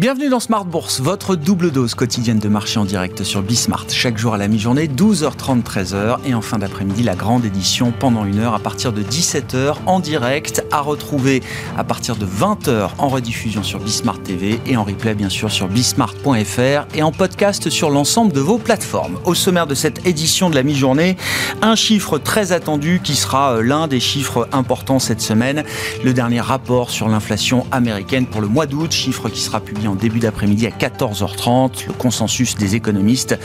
Bienvenue 0.00 0.30
dans 0.30 0.40
Smart 0.40 0.64
Bourse, 0.64 1.02
votre 1.02 1.36
double 1.36 1.70
dose 1.72 1.94
quotidienne 1.94 2.38
de 2.38 2.48
marché 2.48 2.78
en 2.78 2.86
direct 2.86 3.22
sur 3.22 3.42
Bismart. 3.42 3.84
Chaque 3.90 4.16
jour 4.16 4.32
à 4.32 4.38
la 4.38 4.48
mi-journée, 4.48 4.86
12h30, 4.86 5.62
13h. 5.62 6.20
Et 6.24 6.32
en 6.32 6.40
fin 6.40 6.56
d'après-midi, 6.56 7.02
la 7.02 7.14
grande 7.14 7.44
édition 7.44 7.92
pendant 7.92 8.24
une 8.24 8.38
heure 8.38 8.54
à 8.54 8.60
partir 8.60 8.94
de 8.94 9.02
17h 9.02 9.74
en 9.84 10.00
direct, 10.00 10.64
à 10.72 10.80
retrouver 10.80 11.42
à 11.76 11.84
partir 11.84 12.16
de 12.16 12.24
20h 12.24 12.92
en 12.96 13.08
rediffusion 13.08 13.62
sur 13.62 13.78
Bismart 13.78 14.22
TV 14.22 14.58
et 14.64 14.78
en 14.78 14.84
replay 14.84 15.14
bien 15.14 15.28
sûr 15.28 15.50
sur 15.50 15.68
bismart.fr 15.68 16.86
et 16.94 17.02
en 17.02 17.12
podcast 17.12 17.68
sur 17.68 17.90
l'ensemble 17.90 18.32
de 18.32 18.40
vos 18.40 18.56
plateformes. 18.56 19.18
Au 19.26 19.34
sommaire 19.34 19.66
de 19.66 19.74
cette 19.74 20.06
édition 20.06 20.48
de 20.48 20.54
la 20.54 20.62
mi-journée, 20.62 21.18
un 21.60 21.74
chiffre 21.74 22.16
très 22.16 22.52
attendu 22.52 23.02
qui 23.04 23.16
sera 23.16 23.56
euh, 23.56 23.62
l'un 23.62 23.86
des 23.86 24.00
chiffres 24.00 24.48
importants 24.52 24.98
cette 24.98 25.20
semaine. 25.20 25.62
Le 26.02 26.14
dernier 26.14 26.40
rapport 26.40 26.88
sur 26.88 27.06
l'inflation 27.06 27.66
américaine 27.70 28.24
pour 28.24 28.40
le 28.40 28.48
mois 28.48 28.64
d'août, 28.64 28.92
chiffre 28.92 29.28
qui 29.28 29.42
sera 29.42 29.60
publié 29.60 29.89
en 29.90 29.94
début 29.94 30.20
d'après-midi 30.20 30.66
à 30.66 30.70
14h30. 30.70 31.88
Le 31.88 31.92
consensus 31.92 32.54
des 32.54 32.74
économistes 32.74 33.38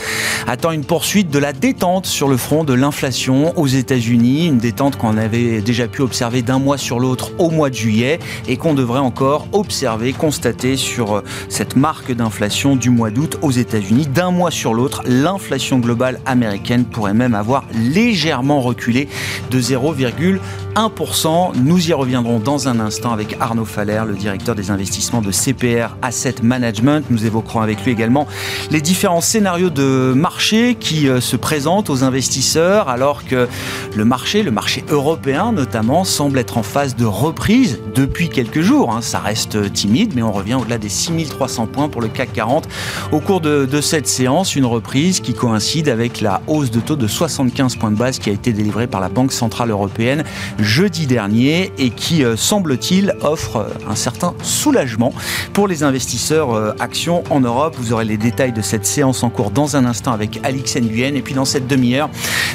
attend 0.47 0.71
une 0.71 0.85
poursuite 0.85 1.29
de 1.29 1.39
la 1.39 1.53
détente 1.53 2.05
sur 2.05 2.27
le 2.27 2.37
front 2.37 2.63
de 2.63 2.73
l'inflation 2.73 3.57
aux 3.57 3.67
États-Unis, 3.67 4.47
une 4.47 4.57
détente 4.57 4.97
qu'on 4.97 5.17
avait 5.17 5.61
déjà 5.61 5.87
pu 5.87 6.01
observer 6.01 6.41
d'un 6.41 6.59
mois 6.59 6.77
sur 6.77 6.99
l'autre 6.99 7.31
au 7.39 7.49
mois 7.49 7.69
de 7.69 7.75
juillet 7.75 8.19
et 8.47 8.57
qu'on 8.57 8.73
devrait 8.73 8.99
encore 8.99 9.47
observer, 9.51 10.13
constater 10.13 10.77
sur 10.77 11.23
cette 11.49 11.75
marque 11.75 12.11
d'inflation 12.11 12.75
du 12.75 12.89
mois 12.89 13.09
d'août 13.09 13.37
aux 13.41 13.51
États-Unis. 13.51 14.07
D'un 14.07 14.31
mois 14.31 14.51
sur 14.51 14.73
l'autre, 14.73 15.03
l'inflation 15.05 15.79
globale 15.79 16.19
américaine 16.25 16.85
pourrait 16.85 17.13
même 17.13 17.35
avoir 17.35 17.65
légèrement 17.73 18.61
reculé 18.61 19.07
de 19.51 19.59
0,1%. 19.59 21.51
Nous 21.55 21.89
y 21.89 21.93
reviendrons 21.93 22.39
dans 22.39 22.67
un 22.67 22.79
instant 22.79 23.11
avec 23.11 23.35
Arnaud 23.39 23.65
Faller, 23.65 24.03
le 24.07 24.13
directeur 24.13 24.55
des 24.55 24.71
investissements 24.71 25.21
de 25.21 25.31
CPR 25.31 25.95
Asset 26.01 26.34
Management. 26.43 27.05
Nous 27.09 27.25
évoquerons 27.25 27.61
avec 27.61 27.83
lui 27.83 27.91
également 27.91 28.27
les 28.71 28.81
différents 28.81 29.21
scénarios 29.21 29.69
de 29.69 30.13
marché 30.15 30.75
qui 30.79 31.07
euh, 31.07 31.21
se 31.21 31.35
présentent 31.35 31.89
aux 31.89 32.03
investisseurs 32.03 32.89
alors 32.89 33.25
que 33.25 33.47
le 33.95 34.05
marché, 34.05 34.43
le 34.43 34.51
marché 34.51 34.83
européen 34.89 35.51
notamment, 35.51 36.03
semble 36.03 36.39
être 36.39 36.57
en 36.57 36.63
phase 36.63 36.95
de 36.95 37.05
reprise 37.05 37.79
depuis 37.93 38.29
quelques 38.29 38.61
jours. 38.61 38.93
Hein. 38.93 39.01
Ça 39.01 39.19
reste 39.19 39.71
timide, 39.73 40.13
mais 40.15 40.21
on 40.21 40.31
revient 40.31 40.55
au-delà 40.55 40.77
des 40.77 40.89
6300 40.89 41.67
points 41.67 41.89
pour 41.89 42.01
le 42.01 42.07
CAC 42.07 42.33
40 42.33 42.67
au 43.11 43.19
cours 43.19 43.41
de, 43.41 43.65
de 43.65 43.81
cette 43.81 44.07
séance. 44.07 44.55
Une 44.55 44.65
reprise 44.65 45.19
qui 45.19 45.33
coïncide 45.33 45.89
avec 45.89 46.21
la 46.21 46.41
hausse 46.47 46.71
de 46.71 46.79
taux 46.79 46.95
de 46.95 47.07
75 47.07 47.75
points 47.75 47.91
de 47.91 47.97
base 47.97 48.19
qui 48.19 48.29
a 48.29 48.33
été 48.33 48.53
délivrée 48.53 48.87
par 48.87 49.01
la 49.01 49.09
Banque 49.09 49.31
Centrale 49.31 49.69
Européenne 49.69 50.23
jeudi 50.59 51.07
dernier 51.07 51.71
et 51.77 51.89
qui, 51.89 52.23
euh, 52.23 52.35
semble-t-il, 52.35 53.15
offre 53.21 53.57
euh, 53.57 53.89
un 53.89 53.95
certain 53.95 54.33
soulagement 54.41 55.13
pour 55.53 55.67
les 55.67 55.83
investisseurs 55.83 56.24
euh, 56.33 56.73
actions 56.79 57.23
en 57.29 57.39
Europe. 57.39 57.75
Vous 57.77 57.93
aurez 57.93 58.05
les 58.05 58.17
détails 58.17 58.53
de 58.53 58.61
cette 58.61 58.85
séance 58.85 59.23
en 59.23 59.29
cours 59.29 59.51
dans 59.51 59.75
un 59.75 59.85
instant 59.85 60.11
avec 60.11 60.39
Alix 60.43 60.75
Nguyen. 60.75 61.15
Et 61.15 61.21
puis 61.21 61.33
dans 61.33 61.45
cette 61.45 61.67
demi-heure, 61.67 62.09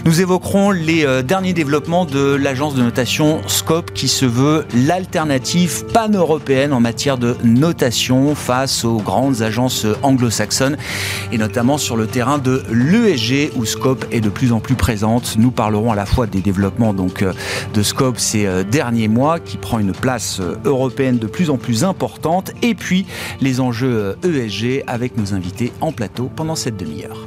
nous 0.05 0.21
évoquerons 0.21 0.71
les 0.71 1.23
derniers 1.23 1.53
développements 1.53 2.05
de 2.05 2.35
l'agence 2.35 2.75
de 2.75 2.83
notation 2.83 3.41
Scope 3.47 3.93
qui 3.93 4.09
se 4.09 4.27
veut 4.27 4.65
l'alternative 4.75 5.85
pan-européenne 5.93 6.73
en 6.73 6.81
matière 6.81 7.19
de 7.19 7.37
notation 7.45 8.35
face 8.35 8.85
aux 8.85 8.99
grandes 8.99 9.43
agences 9.43 9.87
anglo-saxonnes 10.03 10.77
et 11.33 11.39
notamment 11.39 11.79
sur 11.79 11.97
le 11.97 12.07
terrain 12.07 12.39
de 12.39 12.63
l'ESG 12.73 13.53
où 13.57 13.65
Scope 13.65 14.05
est 14.11 14.21
de 14.21 14.29
plus 14.29 14.53
en 14.53 14.61
plus 14.61 14.75
présente. 14.75 15.37
Nous 15.39 15.51
parlerons 15.51 15.93
à 15.93 15.95
la 15.95 16.07
fois 16.07 16.27
des 16.27 16.41
développements 16.41 16.93
donc 16.93 17.23
euh, 17.23 17.33
de 17.75 17.83
Scope 17.83 18.19
ces 18.19 18.47
euh, 18.47 18.65
derniers 18.65 19.09
mois 19.09 19.39
qui 19.39 19.57
prend 19.57 19.79
une 19.79 19.93
place 19.93 20.41
euh, 20.41 20.57
européenne 20.65 21.19
de 21.19 21.27
plus 21.27 21.51
en 21.51 21.57
plus 21.57 21.85
importante 21.85 22.53
et 22.63 22.75
puis 22.75 23.07
les 23.41 23.60
enjeux 23.61 24.17
ESG 24.25 24.85
avec 24.87 25.17
nos 25.17 25.35
invités 25.35 25.73
en 25.81 25.93
plateau 25.93 26.31
pendant 26.35 26.57
cette 26.57 26.77
demi-heure. 26.77 27.27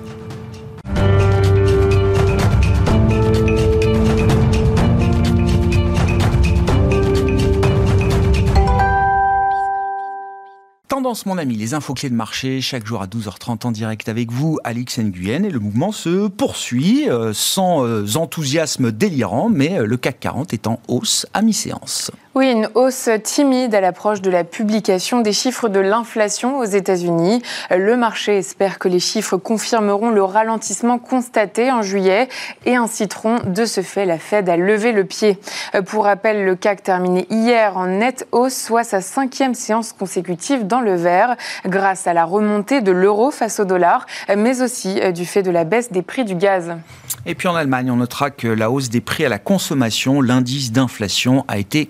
Tendance, 10.94 11.26
mon 11.26 11.40
ami, 11.40 11.56
les 11.56 11.74
infos 11.74 11.96
clés 11.96 12.12
de 12.12 12.16
marché, 12.16 12.62
chaque 12.62 12.86
jour 12.86 13.02
à 13.02 13.08
12h30 13.08 13.66
en 13.66 13.72
direct 13.72 14.08
avec 14.10 14.32
vous, 14.32 14.60
Alix 14.64 15.00
Nguyen. 15.00 15.44
Et 15.44 15.50
le 15.50 15.60
mouvement 15.60 15.92
se 15.92 16.28
poursuit 16.28 17.10
euh, 17.10 17.34
sans 17.34 17.84
euh, 17.84 18.06
enthousiasme 18.16 18.92
délirant, 18.92 19.50
mais 19.50 19.80
euh, 19.80 19.86
le 19.86 19.98
CAC 19.98 20.20
40 20.20 20.54
est 20.54 20.68
en 20.68 20.80
hausse 20.88 21.26
à 21.34 21.42
mi-séance. 21.42 22.12
Oui, 22.36 22.50
une 22.50 22.68
hausse 22.74 23.12
timide 23.24 23.76
à 23.76 23.82
l'approche 23.82 24.20
de 24.20 24.32
la 24.32 24.44
publication 24.44 25.22
des 25.22 25.34
chiffres 25.34 25.70
de 25.70 25.80
l'inflation 25.80 26.58
aux 26.58 26.64
États-Unis. 26.64 27.44
Le 27.70 27.96
marché 27.96 28.40
espère 28.40 28.80
que 28.80 28.88
les 28.88 29.00
chiffres 29.00 29.38
confirmeront 29.38 30.10
le 30.10 30.24
ralentissement 30.24 30.98
constaté 30.98 31.72
en 31.72 31.84
juillet 31.84 32.30
et 32.66 32.76
inciteront 32.76 33.36
de 33.46 33.66
ce 33.66 33.82
fait 33.82 34.08
la 34.08 34.18
Fed 34.18 34.50
à 34.50 34.58
lever 34.58 34.94
le 34.94 35.04
pied. 35.04 35.38
Pour 35.86 36.06
rappel, 36.06 36.44
le 36.44 36.56
CAC 36.56 36.82
terminé 36.82 37.28
hier 37.30 37.78
en 37.78 37.86
nette 37.86 38.28
hausse, 38.32 38.56
soit 38.56 38.84
sa 38.84 39.02
cinquième 39.02 39.54
séance 39.54 39.94
consécutive 39.94 40.66
dans 40.66 40.82
le 40.82 40.96
vert, 40.96 41.36
grâce 41.68 42.08
à 42.08 42.14
la 42.14 42.26
remontée 42.26 42.82
de 42.82 42.92
l'euro 42.92 43.30
face 43.30 43.60
au 43.60 43.66
dollar, 43.66 44.08
mais 44.36 44.64
aussi 44.64 45.00
du 45.14 45.28
fait 45.28 45.44
de 45.44 45.52
la 45.52 45.66
baisse 45.66 45.92
des 45.92 46.02
prix 46.02 46.26
du 46.26 46.34
gaz. 46.34 46.74
Et 47.26 47.36
puis 47.36 47.48
en 47.48 47.56
Allemagne, 47.56 47.92
on 47.92 47.98
notera 47.98 48.32
que 48.32 48.48
la 48.48 48.70
hausse 48.72 48.90
des 48.90 49.00
prix 49.00 49.24
à 49.24 49.30
la 49.30 49.40
consommation, 49.40 50.20
l'indice 50.20 50.72
d'inflation, 50.72 51.46
a 51.48 51.58
été 51.58 51.88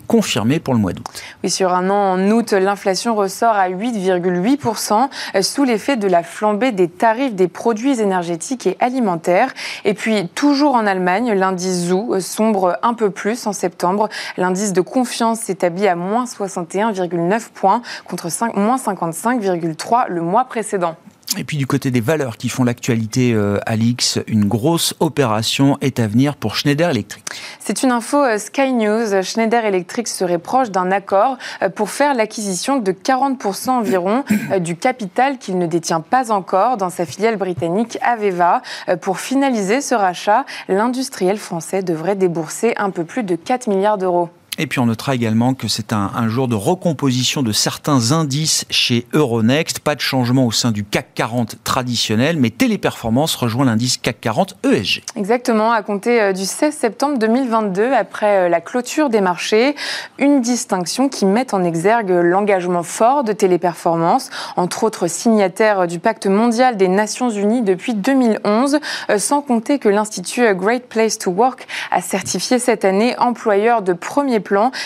Oui, 1.43 1.49
sur 1.49 1.73
un 1.73 1.89
an, 1.89 2.13
en 2.13 2.31
août, 2.31 2.53
l'inflation 2.53 3.15
ressort 3.15 3.53
à 3.53 3.69
8,8% 3.69 5.41
sous 5.41 5.63
l'effet 5.63 5.97
de 5.97 6.07
la 6.07 6.23
flambée 6.23 6.71
des 6.71 6.87
tarifs 6.87 7.35
des 7.35 7.47
produits 7.47 7.99
énergétiques 7.99 8.67
et 8.67 8.77
alimentaires. 8.79 9.53
Et 9.85 9.93
puis, 9.93 10.27
toujours 10.29 10.75
en 10.75 10.85
Allemagne, 10.85 11.33
l'indice 11.33 11.87
ZOO 11.87 12.19
sombre 12.19 12.77
un 12.81 12.93
peu 12.93 13.09
plus 13.09 13.45
en 13.47 13.53
septembre. 13.53 14.09
L'indice 14.37 14.73
de 14.73 14.81
confiance 14.81 15.39
s'établit 15.39 15.87
à 15.87 15.95
moins 15.95 16.25
61,9 16.25 17.49
points 17.53 17.81
contre 18.05 18.29
5, 18.29 18.55
moins 18.55 18.77
55,3 18.77 20.05
le 20.09 20.21
mois 20.21 20.45
précédent. 20.45 20.95
Et 21.37 21.43
puis 21.43 21.57
du 21.57 21.65
côté 21.65 21.89
des 21.89 22.01
valeurs 22.01 22.37
qui 22.37 22.49
font 22.49 22.63
l'actualité, 22.63 23.33
euh, 23.33 23.57
Alix, 23.65 24.19
une 24.27 24.45
grosse 24.45 24.93
opération 24.99 25.77
est 25.81 25.99
à 25.99 26.07
venir 26.07 26.35
pour 26.35 26.55
Schneider 26.55 26.89
Electric. 26.89 27.23
C'est 27.59 27.81
une 27.81 27.91
info 27.91 28.17
euh, 28.17 28.37
Sky 28.37 28.71
News. 28.73 29.23
Schneider 29.23 29.65
Electric 29.65 30.07
serait 30.07 30.37
proche 30.37 30.69
d'un 30.69 30.91
accord 30.91 31.37
euh, 31.61 31.69
pour 31.69 31.89
faire 31.89 32.13
l'acquisition 32.13 32.77
de 32.77 32.91
40% 32.91 33.69
environ 33.71 34.23
du 34.59 34.75
capital 34.75 35.37
qu'il 35.39 35.57
ne 35.57 35.65
détient 35.65 36.01
pas 36.01 36.31
encore 36.31 36.77
dans 36.77 36.89
sa 36.89 37.05
filiale 37.05 37.37
britannique 37.37 37.97
Aveva. 38.01 38.61
Pour 39.01 39.19
finaliser 39.19 39.81
ce 39.81 39.95
rachat, 39.95 40.45
l'industriel 40.67 41.37
français 41.37 41.81
devrait 41.81 42.15
débourser 42.15 42.73
un 42.77 42.91
peu 42.91 43.03
plus 43.03 43.23
de 43.23 43.35
4 43.35 43.67
milliards 43.67 43.97
d'euros. 43.97 44.29
Et 44.59 44.67
puis 44.67 44.79
on 44.79 44.85
notera 44.85 45.15
également 45.15 45.55
que 45.55 45.67
c'est 45.67 45.93
un, 45.93 46.27
jour 46.27 46.47
de 46.47 46.53
recomposition 46.53 47.41
de 47.41 47.51
certains 47.51 48.11
indices 48.11 48.65
chez 48.69 49.07
Euronext. 49.13 49.79
Pas 49.79 49.95
de 49.95 49.99
changement 49.99 50.45
au 50.45 50.51
sein 50.51 50.71
du 50.71 50.83
CAC 50.83 51.15
40 51.15 51.55
traditionnel, 51.63 52.37
mais 52.37 52.51
Téléperformance 52.51 53.35
rejoint 53.35 53.65
l'indice 53.65 53.97
CAC 53.97 54.21
40 54.21 54.55
ESG. 54.63 55.01
Exactement, 55.15 55.71
à 55.71 55.81
compter 55.81 56.21
euh, 56.21 56.33
du 56.33 56.45
16 56.45 56.75
septembre 56.75 57.17
2022, 57.17 57.93
après 57.93 58.45
euh, 58.45 58.49
la 58.49 58.61
clôture 58.61 59.09
des 59.09 59.21
marchés, 59.21 59.75
une 60.19 60.41
distinction 60.41 61.09
qui 61.09 61.25
met 61.25 61.53
en 61.55 61.63
exergue 61.63 62.11
l'engagement 62.11 62.83
fort 62.83 63.23
de 63.23 63.33
Téléperformance, 63.33 64.29
entre 64.55 64.83
autres 64.83 65.07
signataire 65.07 65.87
du 65.87 65.97
pacte 65.97 66.27
mondial 66.27 66.77
des 66.77 66.87
Nations 66.87 67.31
Unies 67.31 67.63
depuis 67.63 67.95
2011, 67.95 68.79
euh, 69.09 69.17
sans 69.17 69.41
compter 69.41 69.79
que 69.79 69.89
l'Institut 69.89 70.53
Great 70.53 70.87
Place 70.87 71.17
to 71.17 71.31
Work 71.31 71.67
a 71.89 72.01
certifié 72.01 72.59
cette 72.59 72.85
année 72.85 73.17
employeur 73.17 73.81
de 73.81 73.93
premier 73.93 74.42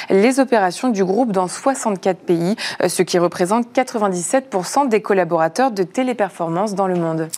les 0.10 0.40
opérations 0.40 0.90
du 0.90 1.04
groupe 1.04 1.32
dans 1.32 1.48
64 1.48 2.20
pays, 2.20 2.56
euh, 2.82 2.90
ce 2.90 3.02
qui 3.02 3.18
représente 3.18 3.68
97% 3.74 4.90
des 4.90 5.02
collaborateurs 5.02 5.72
de 5.72 5.84
téléperformance 5.84 6.76
dans 6.76 6.88
le 6.88 6.96
monde. 6.96 7.30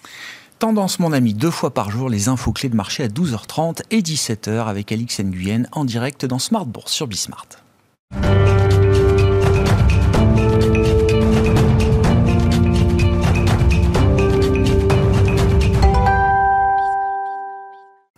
Tendance, 0.59 0.99
mon 0.99 1.13
ami, 1.13 1.33
deux 1.33 1.51
fois 1.51 1.73
par 1.73 1.89
jour, 1.89 2.09
les 2.09 2.27
infos 2.27 2.51
clés 2.51 2.67
de 2.67 2.75
marché 2.75 3.03
à 3.03 3.07
12h30 3.07 3.81
et 3.91 4.01
17h 4.01 4.67
avec 4.67 4.91
Alix 4.91 5.21
Nguyen 5.21 5.63
en 5.71 5.85
direct 5.85 6.25
dans 6.25 6.39
Smart 6.39 6.65
Bourse 6.65 6.91
sur 6.91 7.07
Bismart. 7.07 7.47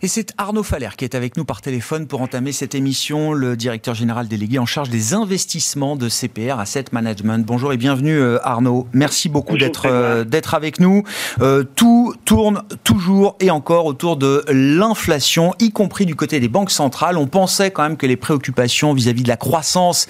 Et 0.04 0.08
c'est 0.08 0.32
Arnaud 0.36 0.64
Faller 0.64 0.88
qui 0.96 1.04
est 1.04 1.14
avec 1.14 1.36
nous 1.36 1.44
par 1.44 1.60
téléphone 1.60 2.08
pour 2.08 2.22
entamer 2.22 2.50
cette 2.50 2.74
émission, 2.74 3.32
le 3.32 3.56
directeur 3.56 3.94
général 3.94 4.26
délégué 4.26 4.58
en 4.58 4.66
charge 4.66 4.90
des 4.90 5.14
investissements 5.14 5.94
de 5.94 6.08
CPR 6.08 6.58
Asset 6.58 6.86
Management. 6.90 7.46
Bonjour 7.46 7.72
et 7.72 7.76
bienvenue 7.76 8.18
euh, 8.18 8.40
Arnaud. 8.42 8.88
Merci 8.92 9.28
beaucoup 9.28 9.56
d'être 9.56 9.86
euh, 9.86 10.24
d'être 10.24 10.54
avec 10.54 10.80
nous. 10.80 11.04
Euh, 11.40 11.62
tout 11.76 12.16
tourne 12.24 12.64
toujours 12.82 13.36
et 13.38 13.52
encore 13.52 13.86
autour 13.86 14.16
de 14.16 14.44
l'inflation, 14.48 15.54
y 15.60 15.70
compris 15.70 16.04
du 16.04 16.16
côté 16.16 16.40
des 16.40 16.48
banques 16.48 16.72
centrales. 16.72 17.16
On 17.16 17.28
pensait 17.28 17.70
quand 17.70 17.84
même 17.84 17.96
que 17.96 18.06
les 18.06 18.16
préoccupations 18.16 18.94
vis-à-vis 18.94 19.22
de 19.22 19.28
la 19.28 19.36
croissance 19.36 20.08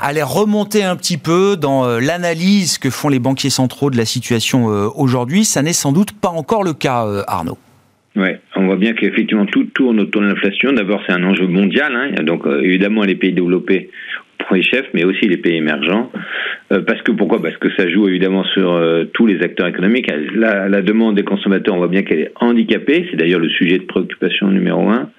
allaient 0.00 0.22
remonter 0.22 0.84
un 0.84 0.96
petit 0.96 1.18
peu 1.18 1.58
dans 1.58 1.86
l'analyse 1.98 2.78
que 2.78 2.88
font 2.88 3.10
les 3.10 3.18
banquiers 3.18 3.50
centraux 3.50 3.90
de 3.90 3.98
la 3.98 4.06
situation 4.06 4.68
aujourd'hui. 4.96 5.44
Ça 5.44 5.60
n'est 5.60 5.74
sans 5.74 5.92
doute 5.92 6.12
pas 6.12 6.30
encore 6.30 6.62
le 6.62 6.72
cas, 6.72 7.06
Arnaud. 7.26 7.58
Oui, 8.16 8.28
on 8.54 8.66
voit 8.66 8.76
bien 8.76 8.92
qu'effectivement 8.92 9.46
tout 9.46 9.64
tourne 9.74 9.98
autour 10.00 10.22
de 10.22 10.28
l'inflation. 10.28 10.72
D'abord, 10.72 11.02
c'est 11.06 11.12
un 11.12 11.24
enjeu 11.24 11.46
mondial. 11.46 11.92
Hein. 11.96 12.22
Donc, 12.22 12.46
euh, 12.46 12.60
évidemment, 12.62 13.02
les 13.02 13.16
pays 13.16 13.32
développés 13.32 13.90
pour 14.38 14.54
les 14.54 14.62
chefs, 14.62 14.86
mais 14.94 15.04
aussi 15.04 15.26
les 15.26 15.36
pays 15.36 15.56
émergents. 15.56 16.12
Euh, 16.72 16.80
parce 16.82 17.02
que 17.02 17.10
pourquoi? 17.10 17.42
Parce 17.42 17.56
que 17.56 17.68
ça 17.76 17.88
joue 17.88 18.08
évidemment 18.08 18.44
sur 18.44 18.72
euh, 18.72 19.04
tous 19.14 19.26
les 19.26 19.42
acteurs 19.42 19.66
économiques. 19.66 20.10
La, 20.34 20.68
la, 20.68 20.82
demande 20.82 21.16
des 21.16 21.24
consommateurs, 21.24 21.74
on 21.74 21.78
voit 21.78 21.88
bien 21.88 22.02
qu'elle 22.02 22.20
est 22.20 22.32
handicapée. 22.40 23.06
C'est 23.10 23.16
d'ailleurs 23.16 23.40
le 23.40 23.48
sujet 23.48 23.78
de 23.78 23.84
préoccupation 23.84 24.48
numéro 24.48 24.88
un. 24.88 25.10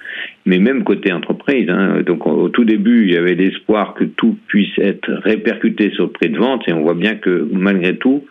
Mais 0.46 0.60
même 0.60 0.84
côté 0.84 1.12
entreprise. 1.12 1.70
Hein. 1.70 2.02
Donc, 2.06 2.28
au 2.28 2.50
tout 2.50 2.66
début, 2.66 3.06
il 3.08 3.14
y 3.14 3.18
avait 3.18 3.34
l'espoir 3.36 3.96
que 3.96 4.04
tout 4.04 4.38
puisse 4.48 4.78
être 4.78 5.12
répercuté 5.24 5.92
sur 5.92 6.06
le 6.06 6.12
prix 6.12 6.30
de 6.30 6.38
vente, 6.38 6.68
et 6.68 6.74
on 6.74 6.82
voit 6.82 6.94
bien 6.94 7.16
que 7.16 7.48
malgré 7.52 7.98
tout, 7.98 8.26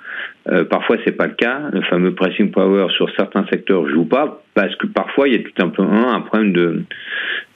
euh, 0.49 0.65
parfois, 0.65 0.97
c'est 1.05 1.17
pas 1.17 1.27
le 1.27 1.35
cas. 1.35 1.71
Le 1.73 1.81
fameux 1.83 2.15
pricing 2.15 2.51
power 2.51 2.87
sur 2.97 3.11
certains 3.17 3.47
secteurs 3.51 3.89
joue 3.89 4.05
pas 4.05 4.43
parce 4.55 4.75
que 4.77 4.87
parfois 4.87 5.29
il 5.29 5.35
y 5.35 5.37
a 5.37 5.43
tout 5.43 5.53
simplement 5.59 6.13
un 6.13 6.21
problème 6.21 6.53
de 6.53 6.83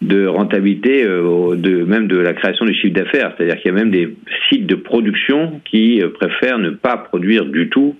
de 0.00 0.26
rentabilité, 0.26 1.05
euh, 1.05 1.56
de 1.56 1.82
même 1.82 2.06
de 2.06 2.19
la 2.19 2.32
création 2.32 2.64
du 2.64 2.75
chiffre 2.75 2.94
d'affaires. 2.94 3.34
C'est-à-dire 3.37 3.56
qu'il 3.56 3.72
y 3.72 3.75
a 3.75 3.78
même 3.78 3.90
des 3.90 4.16
sites 4.49 4.66
de 4.66 4.76
production 4.76 5.60
qui 5.64 6.00
euh, 6.00 6.08
préfèrent 6.08 6.58
ne 6.58 6.70
pas 6.70 6.96
produire 6.96 7.44
du 7.46 7.69
tout 7.69 7.96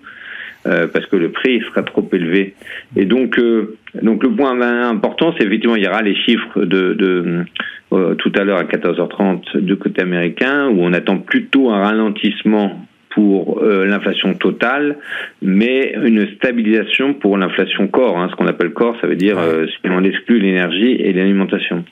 parce 0.93 1.06
que 1.06 1.17
le 1.17 1.31
prix 1.31 1.61
sera 1.61 1.82
trop 1.82 2.06
élevé. 2.12 2.55
Et 2.97 3.05
donc, 3.05 3.38
euh, 3.38 3.76
donc 4.03 4.23
le 4.23 4.31
point 4.31 4.61
important, 4.61 5.35
c'est 5.37 5.44
effectivement 5.44 5.76
il 5.76 5.85
y 5.85 5.88
aura 5.88 6.03
les 6.03 6.17
chiffres 6.17 6.65
de, 6.65 6.94
de 6.94 7.44
tout 8.19 8.32
à 8.37 8.44
l'heure 8.44 8.59
à 8.59 8.65
14h30 8.65 9.59
du 9.61 9.76
côté 9.76 10.03
américain 10.03 10.69
où 10.69 10.82
on 10.82 10.93
attend 10.93 11.19
plutôt 11.19 11.70
un 11.70 11.82
ralentissement 11.82 12.87
pour 13.19 13.62
euh, 13.62 13.85
l'inflation 13.85 14.35
totale, 14.35 14.97
mais 15.43 15.94
une 16.05 16.29
stabilisation 16.37 17.15
pour 17.15 17.37
l'inflation 17.37 17.88
corps. 17.88 18.17
Hein, 18.17 18.29
ce 18.31 18.37
qu'on 18.37 18.47
appelle 18.47 18.70
corps, 18.70 18.97
ça 19.00 19.09
veut 19.09 19.17
dire 19.17 19.37
euh, 19.38 19.67
si 19.67 19.91
on 19.91 20.05
exclut 20.05 20.38
l'énergie 20.38 20.93
et 20.93 21.12
l'alimentation. 21.12 21.85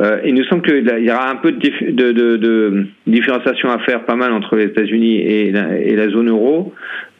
Euh, 0.00 0.20
il 0.26 0.34
nous 0.34 0.44
semble 0.44 0.62
qu'il 0.62 0.86
y 0.86 1.10
aura 1.10 1.30
un 1.30 1.36
peu 1.36 1.52
de, 1.52 2.86
différenciation 3.06 3.70
à 3.70 3.78
faire, 3.78 4.04
pas 4.04 4.16
mal 4.16 4.32
entre 4.32 4.56
les 4.56 4.64
États-Unis 4.64 5.16
et 5.16 5.52
la 5.52 6.08
zone 6.10 6.28
euro. 6.28 6.74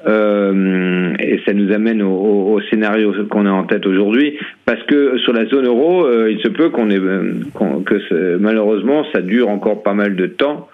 Euh, 0.07 1.13
et 1.19 1.41
ça 1.45 1.53
nous 1.53 1.73
amène 1.73 2.03
au, 2.03 2.53
au 2.53 2.61
scénario 2.71 3.13
qu'on 3.29 3.47
a 3.47 3.51
en 3.51 3.65
tête 3.65 3.85
aujourd'hui, 3.87 4.39
parce 4.65 4.83
que 4.85 5.19
sur 5.19 5.33
la 5.33 5.47
zone 5.47 5.67
euro, 5.67 6.07
euh, 6.07 6.31
il 6.31 6.41
se 6.41 6.49
peut 6.49 6.71
qu'on 6.71 6.91
ait, 6.91 6.99
que 6.99 8.37
malheureusement 8.37 9.05
ça 9.13 9.21
dure 9.21 9.49
encore 9.49 9.83
pas 9.83 9.95
mal 9.95 10.15
de 10.15 10.27
temps 10.27 10.69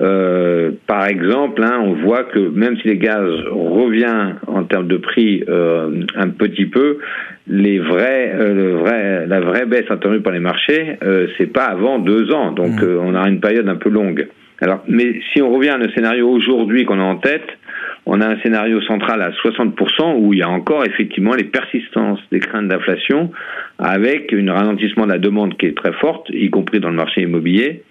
euh, 0.00 0.70
par 0.86 1.06
exemple, 1.06 1.62
hein, 1.62 1.80
on 1.82 1.92
voit 1.94 2.24
que 2.24 2.38
même 2.38 2.76
si 2.78 2.88
les 2.88 2.96
gaz 2.96 3.28
revient 3.50 4.34
en 4.46 4.64
termes 4.64 4.86
de 4.86 4.96
prix 4.96 5.44
euh, 5.48 6.02
un 6.16 6.28
petit 6.28 6.66
peu, 6.66 6.98
les 7.48 7.78
vrais, 7.80 8.32
euh, 8.34 8.54
le 8.54 8.70
vrai, 8.76 9.26
la 9.26 9.40
vraie 9.40 9.66
baisse 9.66 9.90
attendue 9.90 10.20
par 10.20 10.32
les 10.32 10.40
marchés, 10.40 10.96
euh, 11.02 11.26
c'est 11.36 11.52
pas 11.52 11.64
avant 11.64 11.98
deux 11.98 12.32
ans. 12.32 12.52
Donc, 12.52 12.80
mmh. 12.80 12.84
euh, 12.84 12.98
on 13.02 13.14
a 13.14 13.28
une 13.28 13.40
période 13.40 13.68
un 13.68 13.76
peu 13.76 13.90
longue. 13.90 14.28
Alors, 14.60 14.82
mais 14.88 15.20
si 15.32 15.40
on 15.40 15.50
revient 15.54 15.70
à 15.70 15.76
un 15.76 15.88
scénario 15.94 16.28
aujourd'hui 16.28 16.84
qu'on 16.84 17.00
a 17.00 17.04
en 17.04 17.16
tête, 17.16 17.46
on 18.06 18.20
a 18.20 18.26
un 18.26 18.40
scénario 18.40 18.80
central 18.82 19.22
à 19.22 19.30
60% 19.30 20.16
où 20.18 20.32
il 20.32 20.40
y 20.40 20.42
a 20.42 20.48
encore 20.48 20.84
effectivement 20.84 21.34
les 21.34 21.44
persistances 21.44 22.20
des 22.32 22.40
craintes 22.40 22.68
d'inflation 22.68 23.30
avec 23.78 24.32
un 24.32 24.52
ralentissement 24.52 25.06
de 25.06 25.12
la 25.12 25.18
demande 25.18 25.56
qui 25.56 25.66
est 25.66 25.76
très 25.76 25.92
forte, 25.92 26.28
y 26.30 26.50
compris 26.50 26.80
dans 26.80 26.90
le 26.90 26.96
marché 26.96 27.22
immobilier, 27.22 27.82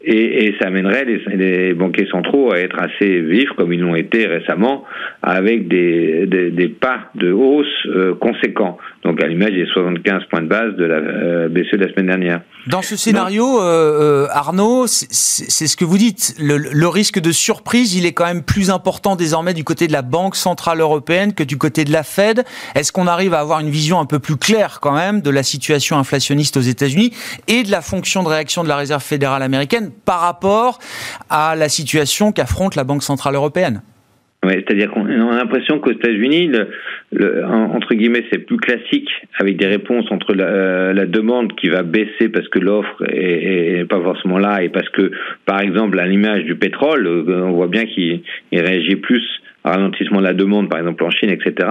et, 0.00 0.54
ça 0.60 0.68
amènerait 0.68 1.04
les, 1.04 1.36
les, 1.36 1.74
banquiers 1.74 2.06
centraux 2.06 2.52
à 2.52 2.58
être 2.58 2.78
assez 2.80 3.20
vifs, 3.20 3.50
comme 3.56 3.72
ils 3.72 3.80
l'ont 3.80 3.96
été 3.96 4.26
récemment, 4.26 4.84
avec 5.22 5.66
des, 5.66 6.26
des, 6.26 6.50
des 6.50 6.68
pas 6.68 7.10
de 7.16 7.32
hausse 7.32 7.66
euh, 7.86 8.14
conséquents. 8.14 8.78
Donc 9.04 9.22
à 9.22 9.28
l'image 9.28 9.52
des 9.52 9.66
75 9.66 10.24
points 10.28 10.42
de 10.42 10.48
base 10.48 10.74
de 10.74 10.84
la 10.84 10.96
euh, 10.96 11.48
BCE 11.48 11.72
de 11.72 11.84
la 11.84 11.92
semaine 11.92 12.06
dernière. 12.06 12.40
Dans 12.66 12.82
ce 12.82 12.96
scénario, 12.96 13.60
euh, 13.60 14.24
euh, 14.24 14.28
Arnaud, 14.30 14.86
c'est 14.88 15.66
ce 15.66 15.76
que 15.76 15.84
vous 15.84 15.98
dites. 15.98 16.34
Le, 16.38 16.56
le, 16.56 16.88
risque 16.88 17.20
de 17.20 17.30
surprise, 17.30 17.94
il 17.94 18.06
est 18.06 18.12
quand 18.12 18.26
même 18.26 18.42
plus 18.42 18.70
important 18.70 19.14
désormais 19.14 19.54
du 19.54 19.62
côté 19.62 19.86
de 19.86 19.92
la 19.92 20.02
Banque 20.02 20.34
centrale 20.34 20.80
européenne 20.80 21.32
que 21.32 21.44
du 21.44 21.56
côté 21.56 21.84
de 21.84 21.92
la 21.92 22.02
Fed. 22.02 22.44
Est-ce 22.74 22.90
qu'on 22.90 23.06
arrive 23.06 23.34
à 23.34 23.40
avoir 23.40 23.60
une 23.60 23.70
vision 23.70 24.00
un 24.00 24.04
peu 24.04 24.18
plus 24.18 24.36
claire 24.36 24.80
quand 24.80 24.94
même 24.94 25.20
de 25.20 25.30
la 25.30 25.44
situation 25.44 25.96
inflationniste 25.96 26.56
aux 26.56 26.62
États-Unis 26.62 27.12
et 27.46 27.62
de 27.62 27.70
la 27.70 27.82
fonction 27.82 28.24
de 28.24 28.28
réaction 28.28 28.64
de 28.64 28.68
la 28.68 28.76
Réserve 28.76 29.02
fédérale 29.02 29.42
américaine 29.42 29.92
par 30.04 30.20
rapport 30.20 30.80
à 31.30 31.54
la 31.54 31.68
situation 31.68 32.32
qu'affronte 32.32 32.74
la 32.74 32.84
Banque 32.84 33.04
Centrale 33.04 33.36
Européenne? 33.36 33.82
C'est-à-dire 34.44 34.90
qu'on 34.90 35.04
a 35.04 35.36
l'impression 35.36 35.80
qu'aux 35.80 35.90
États-Unis, 35.90 36.52
le, 37.12 37.44
entre 37.44 37.94
guillemets, 37.94 38.24
c'est 38.30 38.38
plus 38.38 38.56
classique, 38.56 39.10
avec 39.38 39.56
des 39.56 39.66
réponses 39.66 40.06
entre 40.12 40.32
la, 40.34 40.46
euh, 40.46 41.06
demande 41.06 41.54
qui 41.56 41.68
va 41.68 41.82
baisser 41.82 42.28
parce 42.32 42.48
que 42.48 42.60
l'offre 42.60 43.02
est, 43.10 43.80
est, 43.80 43.84
pas 43.84 44.00
forcément 44.00 44.38
là, 44.38 44.62
et 44.62 44.68
parce 44.68 44.88
que, 44.90 45.10
par 45.44 45.60
exemple, 45.60 45.98
à 45.98 46.06
l'image 46.06 46.44
du 46.44 46.54
pétrole, 46.54 47.06
euh, 47.06 47.42
on 47.42 47.52
voit 47.52 47.66
bien 47.66 47.84
qu'il 47.84 48.22
réagit 48.52 48.96
plus 48.96 49.24
ralentissement 49.70 50.20
de 50.20 50.24
la 50.24 50.34
demande, 50.34 50.68
par 50.68 50.78
exemple 50.78 51.04
en 51.04 51.10
Chine, 51.10 51.30
etc. 51.30 51.68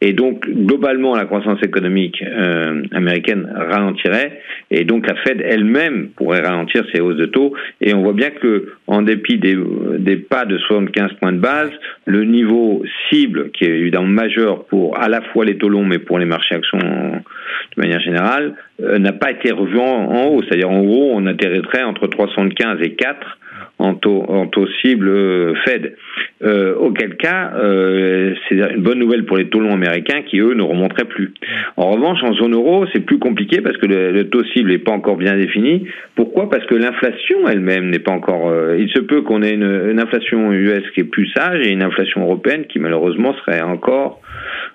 Et 0.00 0.12
donc, 0.12 0.48
globalement, 0.48 1.14
la 1.14 1.24
croissance 1.24 1.62
économique 1.62 2.22
euh, 2.22 2.82
américaine 2.92 3.48
ralentirait, 3.54 4.40
et 4.70 4.84
donc 4.84 5.06
la 5.06 5.14
Fed 5.16 5.42
elle-même 5.44 6.08
pourrait 6.16 6.40
ralentir 6.40 6.84
ses 6.92 7.00
hausses 7.00 7.16
de 7.16 7.26
taux. 7.26 7.54
Et 7.80 7.94
on 7.94 8.02
voit 8.02 8.12
bien 8.12 8.30
que, 8.30 8.72
en 8.86 9.02
dépit 9.02 9.38
des, 9.38 9.56
des 9.98 10.16
pas 10.16 10.44
de 10.44 10.58
75 10.58 11.12
points 11.20 11.32
de 11.32 11.38
base, 11.38 11.70
le 12.06 12.24
niveau 12.24 12.82
cible, 13.08 13.50
qui 13.52 13.64
est 13.64 13.78
évidemment 13.78 14.06
majeur 14.06 14.64
pour 14.64 14.98
à 14.98 15.08
la 15.08 15.20
fois 15.20 15.44
les 15.44 15.56
taux 15.56 15.68
longs, 15.68 15.84
mais 15.84 15.98
pour 15.98 16.18
les 16.18 16.26
marchés 16.26 16.54
actions 16.54 16.78
de 16.78 17.80
manière 17.80 18.00
générale, 18.00 18.54
euh, 18.82 18.98
n'a 18.98 19.12
pas 19.12 19.30
été 19.30 19.50
revu 19.50 19.78
en, 19.78 19.82
en 19.82 20.26
haut. 20.26 20.42
C'est-à-dire, 20.42 20.70
en 20.70 20.82
gros, 20.82 21.12
on 21.14 21.26
atterrirait 21.26 21.82
entre 21.82 22.06
375 22.06 22.78
et 22.82 22.94
4 22.94 23.38
en 23.80 23.94
taux, 23.94 24.24
en 24.28 24.46
taux 24.46 24.66
cible 24.82 25.08
euh, 25.08 25.54
Fed. 25.64 25.94
Euh, 26.42 26.74
auquel 26.74 27.16
cas, 27.16 27.52
euh, 27.54 28.34
c'est 28.48 28.54
une 28.54 28.82
bonne 28.82 28.98
nouvelle 28.98 29.24
pour 29.24 29.36
les 29.36 29.48
taux 29.48 29.60
longs 29.60 29.74
américains 29.74 30.22
qui, 30.22 30.38
eux, 30.38 30.54
ne 30.54 30.62
remonteraient 30.62 31.04
plus. 31.04 31.34
En 31.76 31.90
revanche, 31.90 32.22
en 32.22 32.32
zone 32.32 32.54
euro, 32.54 32.86
c'est 32.92 33.00
plus 33.00 33.18
compliqué 33.18 33.60
parce 33.60 33.76
que 33.76 33.86
le, 33.86 34.24
taux 34.28 34.44
cible 34.44 34.70
n'est 34.70 34.78
pas 34.78 34.92
encore 34.92 35.16
bien 35.16 35.36
défini. 35.36 35.86
Pourquoi? 36.14 36.48
Parce 36.48 36.64
que 36.66 36.74
l'inflation 36.74 37.46
elle-même 37.48 37.90
n'est 37.90 37.98
pas 37.98 38.12
encore... 38.12 38.48
Euh, 38.48 38.76
il 38.78 38.88
se 38.90 39.00
peut 39.00 39.20
qu'on 39.22 39.42
ait 39.42 39.52
une, 39.52 39.90
une, 39.90 40.00
inflation 40.00 40.50
US 40.52 40.82
qui 40.94 41.00
est 41.00 41.04
plus 41.04 41.26
sage 41.36 41.60
et 41.66 41.70
une 41.70 41.82
inflation 41.82 42.22
européenne 42.22 42.64
qui, 42.66 42.78
malheureusement, 42.78 43.34
serait 43.44 43.60
encore 43.60 44.20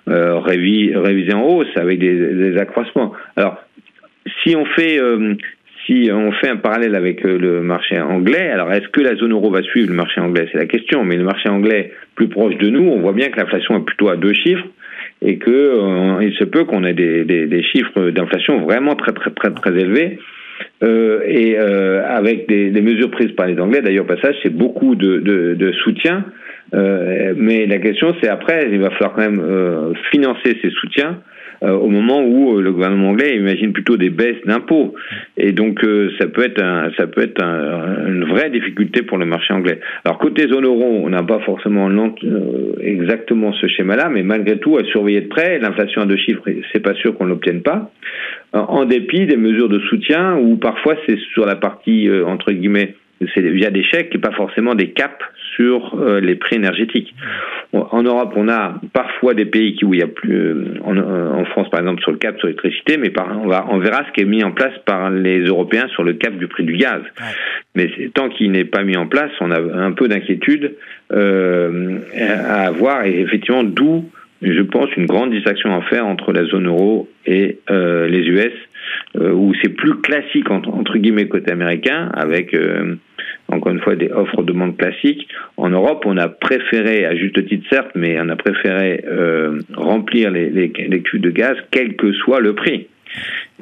euh, 0.08 0.38
révisée 0.38 1.34
en 1.34 1.42
hausse 1.42 1.76
avec 1.76 1.98
des, 1.98 2.14
des 2.14 2.58
accroissements. 2.58 3.12
Alors, 3.34 3.58
si 4.42 4.54
on 4.54 4.64
fait 4.64 5.00
si 5.86 6.10
on 6.12 6.32
fait 6.32 6.48
un 6.48 6.56
parallèle 6.56 6.94
avec 6.96 7.24
euh, 7.24 7.38
le 7.38 7.60
marché 7.60 7.98
anglais, 7.98 8.50
alors 8.50 8.72
est-ce 8.72 8.88
que 8.88 9.00
la 9.00 9.14
zone 9.14 9.32
euro 9.32 9.50
va 9.50 9.62
suivre 9.62 9.88
le 9.88 9.94
marché 9.94 10.20
anglais? 10.20 10.48
C'est 10.52 10.58
la 10.58 10.66
question. 10.66 11.04
Mais 11.04 11.16
le 11.16 11.24
marché 11.24 11.48
anglais 11.48 11.92
plus 12.16 12.28
proche 12.28 12.56
de 12.56 12.68
nous, 12.68 12.82
on 12.82 13.00
voit 13.00 13.12
bien 13.12 13.28
que 13.28 13.38
l'inflation 13.38 13.76
est 13.76 13.84
plutôt 13.84 14.08
à 14.08 14.16
deux 14.16 14.32
chiffres 14.32 14.66
et 15.22 15.38
que 15.38 15.50
euh, 15.50 16.30
se 16.38 16.44
peut 16.44 16.64
qu'on 16.64 16.84
ait 16.84 16.92
des, 16.92 17.62
chiffres 17.72 18.10
d'inflation 18.10 18.60
vraiment 18.64 18.94
très 18.96 19.12
très 19.12 19.30
très 19.30 19.50
très 19.52 19.70
élevés. 19.70 20.18
Euh, 20.82 21.20
et 21.26 21.56
avec 21.56 22.48
des, 22.48 22.70
mesures 22.82 23.10
prises 23.10 23.32
par 23.32 23.46
les 23.46 23.58
Anglais, 23.58 23.80
d'ailleurs, 23.80 24.06
passage, 24.06 24.34
c'est 24.42 24.54
beaucoup 24.54 24.94
de, 24.94 25.18
de, 25.18 25.72
soutien. 25.84 26.24
Mais 26.72 27.66
la 27.66 27.78
question, 27.78 28.14
c'est 28.20 28.28
après, 28.28 28.68
il 28.70 28.80
va 28.80 28.90
falloir 28.90 29.14
quand 29.14 29.30
même 29.30 29.94
financer 30.10 30.58
ces 30.62 30.70
soutiens 30.70 31.20
au 31.62 31.88
moment 31.88 32.22
où 32.22 32.56
euh, 32.56 32.62
le 32.62 32.72
gouvernement 32.72 33.10
anglais 33.10 33.36
imagine 33.36 33.72
plutôt 33.72 33.96
des 33.96 34.10
baisses 34.10 34.42
d'impôts. 34.44 34.94
Et 35.36 35.52
donc 35.52 35.82
euh, 35.84 36.10
ça 36.18 36.26
peut 36.26 36.44
être 36.44 36.62
un, 36.62 36.90
ça 36.96 37.06
peut 37.06 37.22
être 37.22 37.42
un, 37.42 38.08
une 38.08 38.24
vraie 38.24 38.50
difficulté 38.50 39.02
pour 39.02 39.18
le 39.18 39.26
marché 39.26 39.52
anglais. 39.54 39.80
Alors 40.04 40.18
côté 40.18 40.48
zone 40.48 40.64
euro, 40.64 41.02
on 41.04 41.08
n'a 41.08 41.22
pas 41.22 41.40
forcément 41.40 41.90
exactement 42.80 43.52
ce 43.54 43.66
schéma-là, 43.68 44.08
mais 44.08 44.22
malgré 44.22 44.58
tout, 44.58 44.76
à 44.76 44.84
surveiller 44.84 45.22
de 45.22 45.28
près, 45.28 45.58
l'inflation 45.58 46.02
à 46.02 46.06
deux 46.06 46.16
chiffres, 46.16 46.42
c'est 46.72 46.80
pas 46.80 46.94
sûr 46.94 47.16
qu'on 47.16 47.24
l'obtienne 47.24 47.62
pas, 47.62 47.90
en 48.52 48.84
dépit 48.84 49.26
des 49.26 49.36
mesures 49.36 49.68
de 49.68 49.78
soutien 49.80 50.36
où 50.36 50.56
parfois 50.56 50.96
c'est 51.06 51.18
sur 51.32 51.46
la 51.46 51.56
partie 51.56 52.08
entre 52.26 52.52
guillemets 52.52 52.94
c'est 53.34 53.40
via 53.40 53.70
des 53.70 53.82
chèques 53.82 54.14
et 54.14 54.18
pas 54.18 54.32
forcément 54.32 54.74
des 54.74 54.90
caps 54.90 55.24
sur 55.54 55.98
euh, 55.98 56.20
les 56.20 56.34
prix 56.34 56.56
énergétiques. 56.56 57.14
En 57.72 58.02
Europe, 58.02 58.34
on 58.36 58.48
a 58.48 58.80
parfois 58.92 59.34
des 59.34 59.46
pays 59.46 59.74
qui, 59.74 59.84
où 59.84 59.94
il 59.94 60.00
y 60.00 60.02
a 60.02 60.06
plus, 60.06 60.36
euh, 60.36 60.78
en, 60.84 61.44
France 61.46 61.70
par 61.70 61.80
exemple 61.80 62.02
sur 62.02 62.12
le 62.12 62.18
cap 62.18 62.36
sur 62.38 62.46
l'électricité, 62.46 62.96
mais 62.98 63.12
on, 63.18 63.48
va, 63.48 63.66
on 63.70 63.78
verra 63.78 64.04
ce 64.06 64.12
qui 64.12 64.20
est 64.20 64.26
mis 64.26 64.44
en 64.44 64.52
place 64.52 64.74
par 64.84 65.10
les 65.10 65.40
Européens 65.40 65.88
sur 65.88 66.04
le 66.04 66.14
cap 66.14 66.36
du 66.36 66.46
prix 66.46 66.64
du 66.64 66.76
gaz. 66.76 67.02
Mais 67.74 67.90
tant 68.14 68.28
qu'il 68.28 68.52
n'est 68.52 68.64
pas 68.64 68.82
mis 68.82 68.96
en 68.96 69.06
place, 69.06 69.30
on 69.40 69.50
a 69.50 69.60
un 69.60 69.92
peu 69.92 70.08
d'inquiétude 70.08 70.74
euh, 71.12 71.98
à 72.14 72.66
avoir 72.66 73.04
et 73.04 73.20
effectivement 73.20 73.64
d'où 73.64 74.04
je 74.42 74.62
pense, 74.62 74.94
une 74.96 75.06
grande 75.06 75.30
distinction 75.30 75.74
à 75.74 75.82
faire 75.82 76.06
entre 76.06 76.32
la 76.32 76.44
zone 76.44 76.66
euro 76.66 77.08
et 77.24 77.58
euh, 77.70 78.06
les 78.06 78.20
US, 78.20 78.44
euh, 78.46 78.65
où 79.18 79.52
c'est 79.62 79.70
plus 79.70 79.96
classique 80.00 80.50
entre, 80.50 80.98
guillemets 80.98 81.28
côté 81.28 81.52
américain, 81.52 82.10
avec 82.14 82.54
euh, 82.54 82.96
encore 83.48 83.72
une 83.72 83.80
fois 83.80 83.96
des 83.96 84.10
offres 84.10 84.42
de 84.42 84.52
demande 84.52 84.76
classiques. 84.76 85.28
En 85.56 85.70
Europe, 85.70 86.04
on 86.06 86.16
a 86.16 86.28
préféré, 86.28 87.04
à 87.04 87.14
juste 87.14 87.46
titre 87.46 87.66
certes, 87.70 87.90
mais 87.94 88.18
on 88.20 88.28
a 88.28 88.36
préféré 88.36 89.04
remplir 89.74 90.30
les, 90.30 90.50
les, 90.50 90.72
les 90.88 91.00
cuves 91.02 91.20
de 91.20 91.30
gaz, 91.30 91.56
quel 91.70 91.96
que 91.96 92.12
soit 92.12 92.40
le 92.40 92.54
prix. 92.54 92.88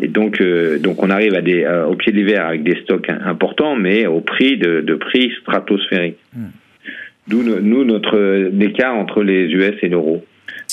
Et 0.01 0.09
donc, 0.09 0.43
donc 0.81 1.03
on 1.03 1.11
arrive 1.11 1.35
à 1.35 1.43
des, 1.43 1.67
au 1.89 1.95
pied 1.95 2.13
de 2.13 2.17
l'hiver 2.17 2.47
avec 2.47 2.63
des 2.63 2.77
stocks 2.83 3.09
importants, 3.09 3.77
mais 3.77 4.07
au 4.07 4.21
prix 4.21 4.57
de, 4.57 4.81
de 4.81 4.95
prix 4.95 5.33
stratosphériques. 5.43 6.19
Hmm. 6.35 6.49
D'où 7.29 7.43
nous 7.43 7.85
notre 7.85 8.51
écart 8.61 8.97
entre 8.97 9.23
les 9.23 9.47
US 9.53 9.75
et 9.83 9.89
l'euro. 9.89 10.25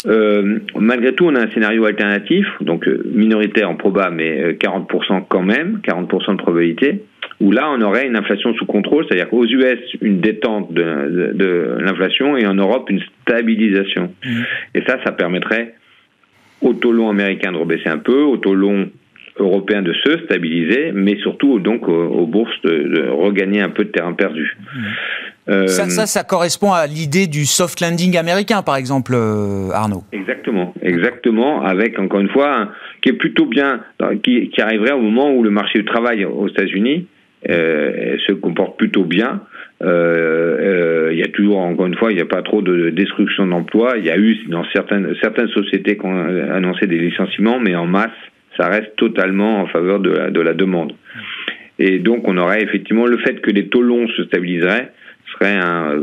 Euh, 0.06 0.60
malgré 0.76 1.14
tout, 1.14 1.26
on 1.26 1.36
a 1.36 1.42
un 1.42 1.52
scénario 1.52 1.86
alternatif, 1.86 2.46
donc 2.62 2.88
euh, 2.88 3.04
minoritaire 3.14 3.70
en 3.70 3.76
proba, 3.76 4.10
mais 4.10 4.54
40% 4.54 4.88
euh, 4.88 5.20
quand 5.28 5.44
même, 5.44 5.80
40% 5.84 6.32
de 6.32 6.38
probabilité, 6.38 7.04
où 7.40 7.52
là, 7.52 7.70
on 7.72 7.82
aurait 7.82 8.08
une 8.08 8.16
inflation 8.16 8.54
sous 8.56 8.66
contrôle, 8.66 9.06
c'est-à-dire 9.06 9.30
qu'aux 9.30 9.46
US, 9.46 9.80
une 10.02 10.20
détente 10.20 10.74
de, 10.74 11.78
l'inflation 11.80 12.38
et 12.38 12.46
en 12.46 12.54
Europe, 12.54 12.90
une 12.90 13.02
stabilisation. 13.22 14.14
Mmh. 14.24 14.42
Et 14.76 14.82
ça, 14.88 14.98
ça 15.04 15.12
permettrait 15.12 15.76
au 16.62 16.74
taux 16.74 16.92
long 16.92 17.10
américain 17.10 17.52
de 17.52 17.58
rebaisser 17.58 17.90
un 17.90 17.98
peu, 17.98 18.22
au 18.22 18.38
taux 18.38 18.54
long 18.54 18.90
européen 19.38 19.82
de 19.82 19.94
se 19.94 20.20
stabiliser, 20.26 20.92
mais 20.94 21.18
surtout 21.18 21.60
donc 21.60 21.88
aux, 21.88 22.28
bourses 22.28 22.62
de, 22.64 23.08
regagner 23.10 23.62
un 23.62 23.70
peu 23.70 23.86
de 23.86 23.90
terrain 23.90 24.14
perdu. 24.14 24.56
Mmh. 24.60 24.80
Euh, 25.50 25.68
ça, 25.68 25.90
ça, 25.90 26.06
ça, 26.06 26.24
correspond 26.24 26.72
à 26.72 26.86
l'idée 26.86 27.28
du 27.28 27.46
soft 27.46 27.82
landing 27.82 28.16
américain, 28.18 28.62
par 28.62 28.76
exemple, 28.76 29.14
euh, 29.16 29.72
Arnaud. 29.74 30.04
Exactement, 30.12 30.74
exactement, 30.84 31.64
avec 31.64 31.98
encore 31.98 32.20
une 32.20 32.30
fois, 32.30 32.70
qui 33.02 33.10
est 33.10 33.14
plutôt 33.14 33.46
bien, 33.46 33.82
qui, 34.24 34.50
qui, 34.50 34.62
arriverait 34.62 34.92
au 34.92 35.02
moment 35.02 35.34
où 35.34 35.44
le 35.44 35.50
marché 35.50 35.80
du 35.80 35.86
travail 35.86 36.26
aux 36.26 36.48
États-Unis 36.48 37.08
euh, 37.50 38.18
se 38.28 38.34
comporte 38.34 38.78
plutôt 38.78 39.04
bien. 39.04 39.42
Il 39.82 41.18
y 41.18 41.24
a 41.24 41.28
toujours, 41.34 41.58
encore 41.58 41.88
une 41.88 41.96
fois, 41.96 42.12
il 42.12 42.16
n'y 42.16 42.22
a 42.22 42.26
pas 42.26 42.44
trop 42.44 42.62
de 42.62 42.92
destruction 42.92 43.48
d'emplois. 43.48 43.96
Il 43.98 44.06
y 44.06 44.12
a 44.12 44.18
eu 44.18 44.38
dans 44.48 44.64
certaines 44.72 45.16
certaines 45.22 45.50
sociétés 45.50 45.98
qui 45.98 46.06
ont 46.06 46.52
annoncé 46.54 46.86
des 46.86 47.00
licenciements, 47.00 47.60
mais 47.60 47.76
en 47.76 47.88
masse, 47.88 48.12
ça 48.58 48.68
reste 48.68 48.96
totalement 48.96 49.62
en 49.62 49.66
faveur 49.68 50.00
de 50.00 50.12
la, 50.12 50.30
de 50.30 50.40
la 50.40 50.54
demande. 50.54 50.94
Et 51.80 51.98
donc, 51.98 52.28
on 52.28 52.38
aurait 52.38 52.62
effectivement 52.62 53.08
le 53.08 53.18
fait 53.18 53.42
que 53.42 53.50
les 53.50 53.68
taux 53.68 53.82
longs 53.82 54.08
se 54.10 54.24
stabiliseraient 54.26 54.92
serait 55.42 55.60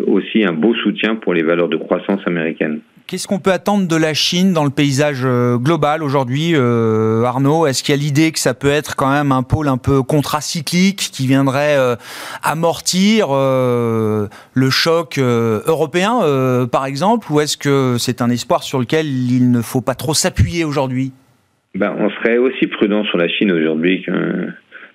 aussi 0.07 0.45
un 0.45 0.53
beau 0.53 0.75
soutien 0.75 1.17
pour 1.17 1.35
les 1.35 1.43
valeurs 1.43 1.69
de 1.69 1.77
croissance 1.77 2.21
américaines. 2.27 2.81
Qu'est-ce 3.07 3.27
qu'on 3.27 3.39
peut 3.39 3.53
attendre 3.53 3.89
de 3.89 3.97
la 3.97 4.13
Chine 4.13 4.53
dans 4.53 4.65
le 4.65 4.71
paysage 4.71 5.23
euh, 5.25 5.57
global 5.57 6.03
aujourd'hui, 6.03 6.53
euh, 6.55 7.23
Arnaud? 7.23 7.67
Est-ce 7.67 7.83
qu'il 7.83 7.95
y 7.95 7.99
a 7.99 8.01
l'idée 8.01 8.33
que 8.33 8.39
ça 8.39 8.53
peut 8.53 8.69
être 8.69 8.97
quand 8.97 9.11
même 9.11 9.33
un 9.33 9.43
pôle 9.43 9.69
un 9.69 9.79
peu 9.79 10.03
contracyclique 10.03 11.09
qui 11.11 11.27
viendrait 11.27 11.79
euh, 11.79 11.97
amortir 12.43 13.29
le 13.31 14.71
choc 14.71 15.19
européen, 15.19 16.21
par 16.71 16.85
exemple? 16.85 17.33
Ou 17.33 17.41
est-ce 17.41 17.57
que 17.57 17.97
c'est 17.99 18.21
un 18.21 18.29
espoir 18.29 18.63
sur 18.63 18.79
lequel 18.79 19.07
il 19.07 19.51
ne 19.51 19.63
faut 19.63 19.81
pas 19.81 19.95
trop 19.95 20.13
s'appuyer 20.13 20.65
aujourd'hui? 20.65 21.13
Ben, 21.75 21.95
On 21.99 22.11
serait 22.11 22.37
aussi 22.37 22.67
prudent 22.67 23.05
sur 23.05 23.17
la 23.17 23.29
Chine 23.29 23.53
aujourd'hui 23.53 24.03
que 24.03 24.13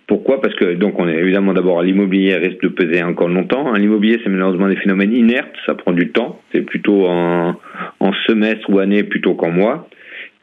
pourquoi? 0.07 0.41
Parce 0.41 0.55
que 0.55 0.73
donc 0.73 0.99
on 0.99 1.07
est 1.07 1.15
évidemment 1.15 1.53
d'abord 1.53 1.81
l'immobilier 1.81 2.35
risque 2.35 2.61
de 2.61 2.67
peser 2.67 3.01
encore 3.03 3.29
longtemps. 3.29 3.71
L'immobilier 3.73 4.19
c'est 4.23 4.29
malheureusement 4.29 4.67
des 4.67 4.75
phénomènes 4.75 5.13
inertes, 5.13 5.55
ça 5.65 5.75
prend 5.75 5.93
du 5.93 6.09
temps. 6.09 6.41
C'est 6.51 6.61
plutôt 6.61 7.05
en, 7.07 7.55
en, 7.99 8.13
semestre 8.27 8.69
ou 8.69 8.79
année 8.79 9.03
plutôt 9.03 9.33
qu'en 9.33 9.51
mois. 9.51 9.87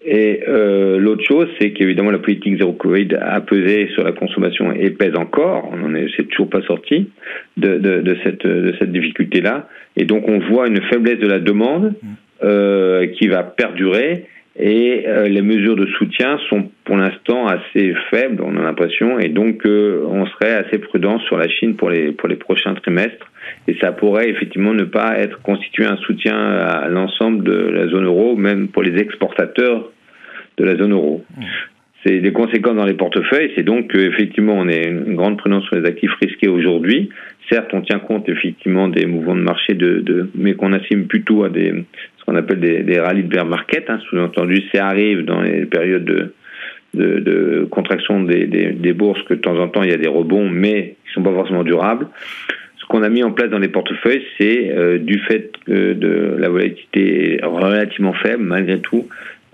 Et 0.03 0.41
euh, 0.49 0.99
l'autre 0.99 1.25
chose, 1.25 1.47
c'est 1.61 1.73
qu'évidemment 1.73 2.11
la 2.11 2.19
politique 2.19 2.57
zéro 2.57 2.73
Covid 2.73 3.09
a 3.21 3.43
pesé 3.43 3.91
sur 3.93 4.03
la 4.03 4.13
consommation 4.13 4.73
et 4.73 4.89
pèse 4.91 5.15
encore. 5.15 5.69
On 5.71 5.77
n'en 5.77 5.95
est, 5.95 6.07
c'est 6.17 6.27
toujours 6.29 6.49
pas 6.49 6.63
sorti 6.63 7.11
de, 7.59 7.77
de, 7.77 8.01
de 8.01 8.17
cette 8.25 8.47
de 8.47 8.75
cette 8.79 8.93
difficulté 8.93 9.43
là. 9.43 9.69
Et 9.97 10.07
donc 10.07 10.27
on 10.27 10.39
voit 10.39 10.69
une 10.69 10.81
faiblesse 10.91 11.19
de 11.19 11.29
la 11.29 11.39
demande 11.39 11.93
mmh. 12.03 12.09
euh, 12.45 13.07
qui 13.09 13.29
va 13.29 13.43
perdurer 13.43 14.25
et 14.61 15.05
euh, 15.07 15.27
les 15.27 15.41
mesures 15.41 15.75
de 15.75 15.87
soutien 15.87 16.39
sont 16.51 16.71
pour 16.85 16.97
l'instant 16.97 17.47
assez 17.47 17.95
faibles, 18.11 18.43
on 18.45 18.57
a 18.59 18.63
l'impression, 18.63 19.19
et 19.19 19.29
donc 19.29 19.65
euh, 19.65 20.05
on 20.07 20.27
serait 20.27 20.53
assez 20.53 20.79
prudent 20.79 21.19
sur 21.21 21.39
la 21.39 21.49
Chine 21.49 21.77
pour 21.77 21.89
les 21.89 22.13
pour 22.13 22.29
les 22.29 22.37
prochains 22.37 22.75
trimestres, 22.75 23.31
et 23.67 23.77
ça 23.81 23.93
pourrait 23.93 24.29
effectivement 24.29 24.75
ne 24.75 24.85
pas 24.85 25.19
être 25.19 25.41
constitué 25.41 25.87
un 25.87 25.97
soutien 25.97 26.37
à 26.37 26.89
l'ensemble 26.89 27.43
de 27.43 27.57
la 27.57 27.89
zone 27.89 28.05
euro, 28.05 28.37
même 28.37 28.69
pour 28.69 28.83
les 28.83 29.01
exportateurs 29.01 29.91
de 30.59 30.65
la 30.65 30.77
zone 30.77 30.93
euro. 30.93 31.25
Mmh. 31.39 31.43
C'est 32.05 32.19
des 32.21 32.33
conséquences 32.33 32.77
dans 32.77 32.87
les 32.87 32.95
portefeuilles, 32.95 33.53
c'est 33.57 33.63
donc 33.63 33.93
qu'effectivement 33.93 34.55
on 34.59 34.69
est 34.69 34.89
une 34.89 35.17
grande 35.17 35.39
prudence 35.39 35.65
sur 35.65 35.77
les 35.77 35.87
actifs 35.89 36.15
risqués 36.21 36.49
aujourd'hui. 36.49 37.09
Certes, 37.51 37.71
on 37.73 37.81
tient 37.81 37.99
compte 37.99 38.29
effectivement 38.29 38.89
des 38.89 39.07
mouvements 39.07 39.35
de 39.35 39.41
marché, 39.41 39.75
de, 39.75 40.01
de 40.01 40.31
mais 40.35 40.55
qu'on 40.55 40.73
assume 40.73 41.07
plutôt 41.07 41.45
à 41.45 41.49
des 41.49 41.75
on 42.31 42.37
appelle 42.37 42.61
des, 42.61 42.83
des 42.83 43.01
rallyes 43.01 43.25
de 43.25 43.29
bear 43.29 43.45
market. 43.45 43.91
Hein, 43.91 43.99
Sous-entendu, 44.09 44.63
ça 44.73 44.87
arrive 44.87 45.25
dans 45.25 45.41
les 45.41 45.67
périodes 45.67 46.05
de, 46.05 46.33
de, 46.95 47.67
contraction 47.71 48.23
des, 48.23 48.47
des, 48.47 48.93
bourses 48.93 49.23
que 49.25 49.35
de 49.35 49.41
temps 49.41 49.59
en 49.59 49.69
temps 49.69 49.83
il 49.83 49.91
y 49.91 49.95
a 49.95 49.99
des 49.99 50.09
rebonds, 50.09 50.49
mais 50.49 50.97
qui 51.07 51.13
sont 51.13 51.23
pas 51.23 51.33
forcément 51.33 51.65
durables. 51.65 52.07
Ce 52.79 52.87
qu'on 52.87 53.03
a 53.03 53.09
mis 53.09 53.23
en 53.23 53.33
place 53.33 53.51
dans 53.51 53.59
les 53.59 53.69
portefeuilles, 53.69 54.25
c'est 54.39 54.71
euh, 54.71 54.99
du 54.99 55.19
fait 55.21 55.53
que 55.67 55.93
de 55.93 56.37
la 56.39 56.49
volatilité 56.49 57.37
est 57.37 57.45
relativement 57.45 58.15
faible 58.15 58.43
malgré 58.43 58.81
tout. 58.81 59.07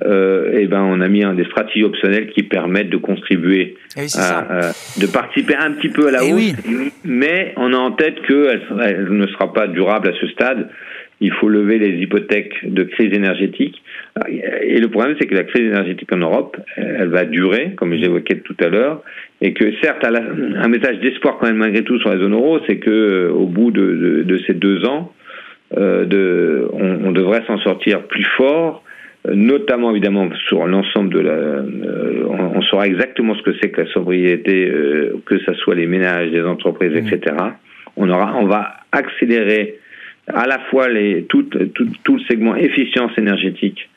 Euh, 0.05 0.59
et 0.59 0.67
ben 0.67 0.83
on 0.83 1.01
a 1.01 1.09
mis 1.09 1.25
un 1.25 1.33
des 1.33 1.47
stratégies 1.47 1.83
optionnelles 1.83 2.29
qui 2.29 2.43
permettent 2.43 2.91
de 2.91 2.99
contribuer 2.99 3.79
eh 3.97 4.05
à, 4.19 4.73
de 4.99 5.07
participer 5.07 5.55
un 5.57 5.73
petit 5.73 5.89
peu 5.89 6.09
à 6.09 6.11
la 6.11 6.23
eh 6.23 6.35
hausse, 6.35 6.53
mais 7.03 7.55
on 7.57 7.73
a 7.73 7.79
en 7.79 7.93
tête 7.93 8.21
qu'elle 8.27 8.61
elle 8.83 9.09
ne 9.09 9.27
sera 9.29 9.55
pas 9.55 9.67
durable 9.69 10.09
à 10.09 10.13
ce 10.21 10.27
stade 10.29 10.69
il 11.21 11.33
faut 11.33 11.49
lever 11.49 11.79
les 11.79 12.03
hypothèques 12.03 12.55
de 12.63 12.83
crise 12.83 13.13
énergétique. 13.15 13.83
Et 14.63 14.79
le 14.81 14.89
problème, 14.89 15.17
c'est 15.19 15.27
que 15.27 15.35
la 15.35 15.45
crise 15.45 15.65
énergétique 15.65 16.13
en 16.13 16.19
Europe, 16.19 16.57
elle 16.77 17.09
va 17.09 17.25
durer, 17.25 17.73
comme 17.77 17.95
j'évoquais 17.95 18.37
tout 18.37 18.57
à 18.61 18.69
l'heure, 18.69 19.03
et 19.41 19.55
que 19.55 19.73
certes, 19.83 20.05
un 20.05 20.69
message 20.69 21.01
d'espoir 21.01 21.39
quand 21.39 21.47
même 21.47 21.57
malgré 21.57 21.83
tout 21.83 21.99
sur 22.01 22.11
la 22.11 22.19
zone 22.19 22.35
euro, 22.35 22.59
c'est 22.67 22.77
que 22.77 22.91
euh, 22.91 23.31
au 23.31 23.47
bout 23.47 23.71
de, 23.71 24.23
de, 24.25 24.39
ces 24.47 24.55
deux 24.55 24.85
ans, 24.87 25.13
euh, 25.77 26.05
de, 26.05 26.69
on, 26.73 27.07
on, 27.07 27.13
devrait 27.13 27.43
s'en 27.47 27.59
sortir 27.59 28.03
plus 28.05 28.25
fort, 28.37 28.83
notamment 29.35 29.91
évidemment 29.91 30.29
sur 30.47 30.67
l'ensemble 30.67 31.13
de 31.13 31.21
la. 31.21 31.33
Euh, 31.33 32.25
on, 32.29 32.63
saura 32.63 32.87
exactement 32.87 33.35
ce 33.35 33.43
que 33.43 33.53
c'est 33.61 33.71
que 33.71 33.83
la 33.83 33.87
sobriété, 33.89 34.69
euh, 34.69 35.21
que 35.27 35.39
ce 35.39 35.55
soit 35.55 35.75
les 35.75 35.87
ménages, 35.87 36.31
les 36.31 36.43
entreprises, 36.43 36.93
mmh. 36.93 37.09
etc. 37.09 37.37
On 37.97 38.09
aura, 38.09 38.37
on 38.39 38.47
va 38.47 38.77
accélérer 38.93 39.79
à 40.29 40.47
la 40.47 40.59
fois 40.71 40.89
les, 40.89 41.25
tout, 41.25 41.45
tout, 41.45 41.87
tout 42.05 42.17
le 42.17 42.23
segment 42.23 42.57
efficience 42.57 43.13
énergétique, 43.19 43.89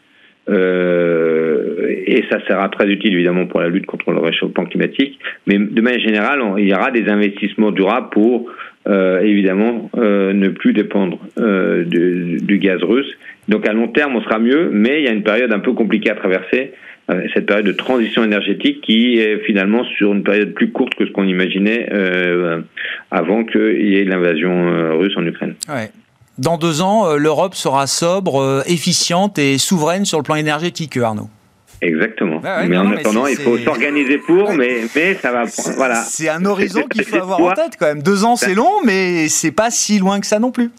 euh, 0.50 1.96
et 2.06 2.24
ça 2.30 2.40
sera 2.48 2.70
très 2.70 2.88
utile 2.88 3.14
évidemment 3.14 3.46
pour 3.46 3.60
la 3.60 3.70
lutte 3.70 3.86
contre 3.86 4.12
le 4.12 4.20
réchauffement 4.20 4.66
climatique, 4.66 5.20
mais 5.46 5.58
de 5.58 5.82
manière 5.82 6.00
générale, 6.00 6.42
il 6.58 6.68
y 6.68 6.74
aura 6.74 6.92
des 6.92 7.08
investissements 7.08 7.72
durables 7.72 8.10
pour 8.10 8.50
euh, 8.88 9.20
évidemment 9.22 9.92
euh, 9.98 10.34
ne 10.34 10.50
plus 10.50 10.74
dépendre 10.74 11.20
euh, 11.40 11.84
du, 11.84 12.38
du, 12.42 12.58
gaz 12.58 12.82
russe. 12.82 13.12
Donc 13.48 13.68
à 13.68 13.74
long 13.74 13.90
terme, 13.90 14.16
on 14.16 14.22
sera 14.22 14.40
mieux, 14.40 14.70
mais 14.72 15.02
il 15.02 15.06
y 15.06 15.08
a 15.08 15.12
une 15.12 15.24
période 15.24 15.54
un 15.54 15.60
peu 15.60 15.74
compliquée 15.74 16.10
à 16.10 16.16
traverser, 16.16 16.72
euh, 17.12 17.24
cette 17.34 17.46
période 17.46 17.66
de 17.66 17.72
transition 17.72 18.24
énergétique 18.24 18.82
qui 18.82 19.20
est 19.20 19.40
finalement 19.46 19.84
sur 19.84 20.14
une 20.14 20.24
période 20.24 20.54
plus 20.54 20.72
courte 20.72 20.96
que 20.96 21.06
ce 21.06 21.12
qu'on 21.12 21.28
imaginait 21.28 21.90
euh, 21.92 22.62
avant 23.12 23.44
qu'il 23.44 23.88
y 23.88 23.98
ait 23.98 24.06
l'invasion 24.06 24.98
russe 24.98 25.18
en 25.18 25.26
Ukraine. 25.26 25.56
Dans 26.40 26.58
deux 26.58 26.82
ans, 26.82 27.06
euh, 27.06 27.18
l'Europe 27.18 27.54
sera 27.54 27.86
sobre, 27.86 28.42
euh, 28.42 28.64
efficiente 28.66 29.38
et 29.38 29.58
souveraine 29.58 30.06
sur 30.06 30.18
le 30.18 30.24
plan 30.24 30.36
énergétique, 30.36 30.98
Arnaud 30.98 31.30
Exactement. 31.82 32.42
Ah 32.44 32.64
mais 32.68 32.78
en 32.78 32.92
attendant, 32.92 33.28
il 33.28 33.38
faut 33.38 33.58
s'organiser 33.58 34.18
pour, 34.18 34.54
mais, 34.54 34.82
mais 34.96 35.16
ça 35.16 35.32
va. 35.32 35.46
Voilà. 35.78 36.04
C'est 36.04 36.28
un 36.28 36.44
horizon 36.46 36.84
qu'il 36.92 37.06
faut 37.06 37.18
avoir 37.18 37.40
en 37.40 37.54
tête 37.54 37.78
quand 37.80 37.86
même. 37.86 38.02
Deux 38.02 38.26
ans, 38.26 38.36
c'est 38.36 38.54
long, 38.54 38.84
mais 38.84 39.30
c'est 39.30 39.52
pas 39.52 39.72
si 39.72 40.00
loin 40.00 40.20
que 40.20 40.28
ça 40.28 40.40
non 40.40 40.52
plus. 40.52 40.72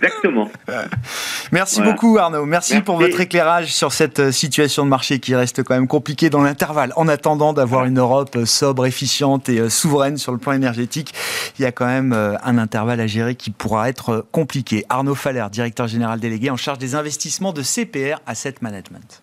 Exactement. 0.00 0.50
Merci 1.52 1.82
beaucoup, 1.82 2.18
Arnaud. 2.18 2.44
Merci, 2.46 2.80
pour 2.80 2.98
votre 2.98 3.20
éclairage 3.20 3.72
sur 3.72 3.92
cette 3.92 4.20
euh, 4.20 4.32
situation 4.32 4.84
de 4.84 4.90
marché 4.90 5.18
qui 5.18 5.34
reste 5.34 5.62
quand 5.62 5.74
même 5.74 5.88
compliquée 5.88 6.30
dans 6.30 6.42
l'intervalle. 6.42 6.92
En 6.96 7.08
attendant 7.08 7.52
d'avoir 7.52 7.84
une 7.84 7.98
Europe 7.98 8.36
euh, 8.36 8.46
sobre, 8.46 8.86
efficiente 8.86 9.48
et 9.48 9.58
euh, 9.58 9.68
souveraine 9.68 10.18
sur 10.18 10.32
le 10.32 10.38
plan 10.38 10.52
énergétique, 10.52 11.14
il 11.58 11.62
y 11.62 11.66
a 11.66 11.72
quand 11.72 11.86
même 11.86 12.12
un 12.12 12.58
intervalle 12.58 13.00
à 13.00 13.06
gérer 13.06 13.34
qui 13.34 13.50
pourra 13.50 13.88
être 13.88 14.26
compliqué. 14.32 14.84
Arnaud 14.88 15.14
Faller, 15.14 15.46
directeur 15.50 15.88
général 15.88 16.20
délégué 16.20 16.50
en 16.50 16.56
charge 16.56 16.78
des 16.78 16.94
investissements 16.94 17.52
de 17.52 17.62
CPR 17.62 18.20
Asset 18.26 18.54
Management. 18.60 19.22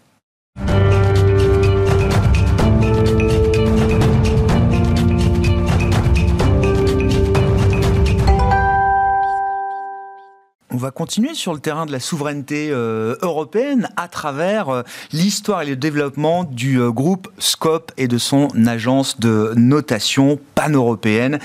Thank 0.58 0.70
you. 3.20 3.25
On 10.76 10.78
va 10.78 10.92
continuer 10.92 11.36
sur 11.36 11.54
le 11.54 11.62
terrain 11.62 11.86
de 11.86 11.94
la 11.94 12.02
souveraineté 12.02 12.68
euh, 12.70 13.16
européenne 13.22 13.88
à 13.96 14.10
travers 14.10 14.68
euh, 14.68 14.84
l'histoire 15.14 15.62
et 15.62 15.66
le 15.66 15.78
développement 15.78 16.44
du 16.44 16.82
euh, 16.82 16.92
groupe 16.92 17.30
Scope 17.40 17.94
et 17.96 18.10
de 18.10 18.18
son 18.18 18.50
agence 18.68 19.18
de 19.18 19.54
notation 19.56 20.38
pan-européenne 20.54 21.40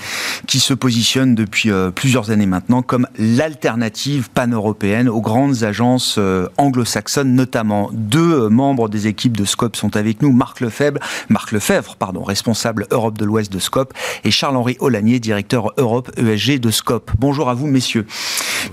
qui 0.47 0.59
se 0.59 0.73
positionne 0.73 1.33
depuis 1.33 1.69
plusieurs 1.95 2.31
années 2.31 2.45
maintenant 2.45 2.81
comme 2.81 3.07
l'alternative 3.17 4.29
pan-européenne 4.31 5.07
aux 5.07 5.21
grandes 5.21 5.63
agences 5.63 6.19
anglo-saxonnes 6.57 7.33
notamment. 7.33 7.89
Deux 7.93 8.49
membres 8.49 8.89
des 8.89 9.07
équipes 9.07 9.37
de 9.37 9.45
Scope 9.45 9.75
sont 9.75 9.95
avec 9.95 10.21
nous, 10.21 10.31
Marc 10.31 10.59
Lefebvre, 10.59 10.99
Marc 11.29 11.51
Lefebvre 11.51 11.95
pardon, 11.95 12.23
responsable 12.23 12.87
Europe 12.91 13.17
de 13.17 13.25
l'Ouest 13.25 13.51
de 13.51 13.59
Scope 13.59 13.93
et 14.23 14.31
Charles-Henri 14.31 14.77
Olanier, 14.79 15.19
directeur 15.19 15.71
Europe 15.77 16.11
ESG 16.17 16.59
de 16.59 16.71
Scope. 16.71 17.11
Bonjour 17.19 17.49
à 17.49 17.53
vous 17.53 17.67
messieurs. 17.67 18.05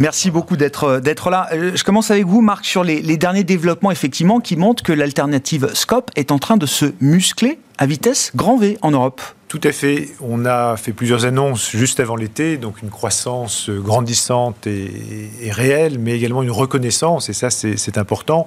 Merci 0.01 0.31
beaucoup 0.31 0.48
d'être 0.57 0.85
euh, 0.85 1.31
là. 1.31 1.49
Euh, 1.53 1.73
je 1.75 1.85
commence 1.85 2.11
avec 2.11 2.27
vous, 2.27 2.41
Marc, 2.41 2.65
sur 2.65 2.85
les, 2.85 3.01
les 3.03 3.17
derniers 3.17 3.45
développements 3.45 3.91
effectivement 3.91 4.41
qui 4.41 4.57
montrent 4.57 4.83
que 4.83 4.93
l'alternative 4.93 5.71
Scope 5.75 6.11
est 6.17 6.33
en 6.33 6.39
train 6.39 6.57
de 6.57 6.67
se 6.67 6.87
muscler 7.01 7.59
à 7.79 7.87
vitesse 7.87 8.33
grand 8.35 8.57
V 8.57 8.79
en 8.83 8.91
Europe. 8.91 9.21
Tout 9.49 9.61
à 9.65 9.73
fait. 9.73 10.11
On 10.21 10.45
a 10.45 10.77
fait 10.77 10.93
plusieurs 10.93 11.25
annonces 11.25 11.71
juste 11.71 12.01
avant 12.01 12.17
l'été, 12.17 12.59
donc 12.59 12.83
une 12.83 12.91
croissance 12.91 13.71
grandissante 13.71 14.67
et, 14.67 15.31
réelle, 15.51 15.99
mais 15.99 16.15
également 16.15 16.43
une 16.43 16.51
reconnaissance, 16.51 17.31
et 17.31 17.33
ça 17.33 17.49
c'est 17.49 17.97
important. 17.97 18.47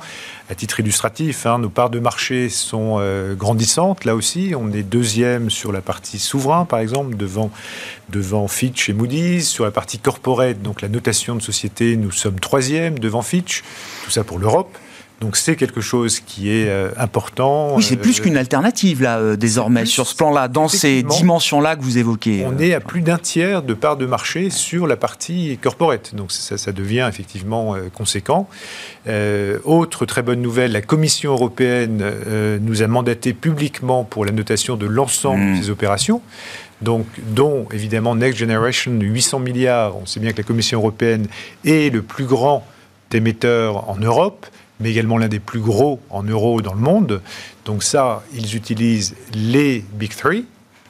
À 0.52 0.54
titre 0.54 0.80
illustratif, 0.80 1.48
hein, 1.48 1.58
nos 1.58 1.70
parts 1.70 1.90
de 1.90 1.98
marché 1.98 2.50
sont 2.50 2.98
euh, 3.00 3.34
grandissantes, 3.34 4.06
là 4.06 4.16
aussi. 4.16 4.54
On 4.56 4.72
est 4.72 4.84
deuxième 4.84 5.50
sur 5.50 5.72
la 5.72 5.82
partie 5.82 6.20
souverain, 6.20 6.66
par 6.66 6.78
exemple, 6.78 7.16
devant, 7.18 8.48
Fitch 8.48 8.90
et 8.90 8.94
Moody's. 8.94 9.50
Sur 9.50 9.66
la 9.66 9.72
partie 9.72 9.98
corporate, 9.98 10.62
donc 10.62 10.84
la 10.84 10.88
notation 10.88 11.36
de 11.36 11.42
société, 11.42 11.96
nous 11.98 12.12
sommes 12.12 12.40
troisième 12.40 13.00
devant 13.00 13.24
Fitch. 13.24 13.64
Tout 14.06 14.12
ça 14.12 14.24
pour 14.24 14.38
l'Europe. 14.38 14.78
Donc 15.22 15.38
c'est 15.38 15.56
quelque 15.56 15.82
chose 15.82 16.20
qui 16.20 16.50
est 16.50 16.68
euh, 16.68 16.90
important. 16.98 17.76
Oui, 17.76 17.84
c'est 17.84 17.96
plus 17.96 18.20
euh, 18.20 18.24
qu'une 18.24 18.38
alternative 18.38 19.04
là 19.04 19.20
euh, 19.20 19.36
désormais 19.36 19.86
sur 19.86 20.08
ce 20.08 20.16
plan-là, 20.16 20.48
dans 20.48 20.68
ces 20.68 21.04
dimensions-là 21.04 21.76
que 21.76 21.84
vous 21.84 22.00
évoquez. 22.00 22.44
On 22.48 22.58
est 22.58 22.74
à 22.74 22.80
plus 22.80 23.02
d'un 23.02 23.20
tiers 23.20 23.62
de 23.62 23.76
part 23.76 23.98
de 23.98 24.08
marché 24.08 24.50
sur 24.50 24.88
la 24.88 24.98
partie 24.98 25.60
corporate, 25.62 26.16
donc 26.16 26.32
ça, 26.32 26.58
ça 26.58 26.72
devient 26.72 27.06
effectivement 27.08 27.76
conséquent. 27.94 28.50
autre 29.64 30.06
très 30.08 30.24
bonne 30.24 30.42
nouvelle, 30.42 30.72
la 30.72 30.82
Commission 30.82 31.34
européenne 31.34 32.04
nous 32.60 32.82
a 32.82 32.88
mandaté 32.88 33.34
publiquement 33.34 34.04
pour 34.04 34.26
la 34.26 34.32
notation 34.32 34.76
de 34.76 34.88
l'ensemble 34.88 35.40
de 35.40 35.52
hmm. 35.52 35.62
ces 35.62 35.70
opérations. 35.70 36.22
Donc, 36.82 37.06
dont 37.28 37.68
évidemment 37.72 38.16
Next 38.16 38.40
Generation, 38.40 38.92
800 39.00 39.38
milliards. 39.40 39.98
On 39.98 40.08
sait 40.08 40.20
bien 40.20 40.32
que 40.32 40.38
la 40.38 40.44
Commission 40.44 40.80
européenne 40.80 41.28
est 41.64 41.94
le 41.94 42.02
plus 42.02 42.26
grand 42.26 42.66
émetteur 43.14 43.88
en 43.88 43.98
Europe 43.98 44.48
mais 44.82 44.92
également 44.92 45.18
l'un 45.18 45.28
des 45.28 45.40
plus 45.40 45.60
gros 45.60 46.00
en 46.10 46.24
euros 46.24 46.62
dans 46.62 46.74
le 46.74 46.80
monde. 46.80 47.22
Donc 47.66 47.84
ça, 47.84 48.24
ils 48.34 48.56
utilisent 48.56 49.16
les 49.34 49.84
Big 49.94 50.16
Three, 50.16 50.46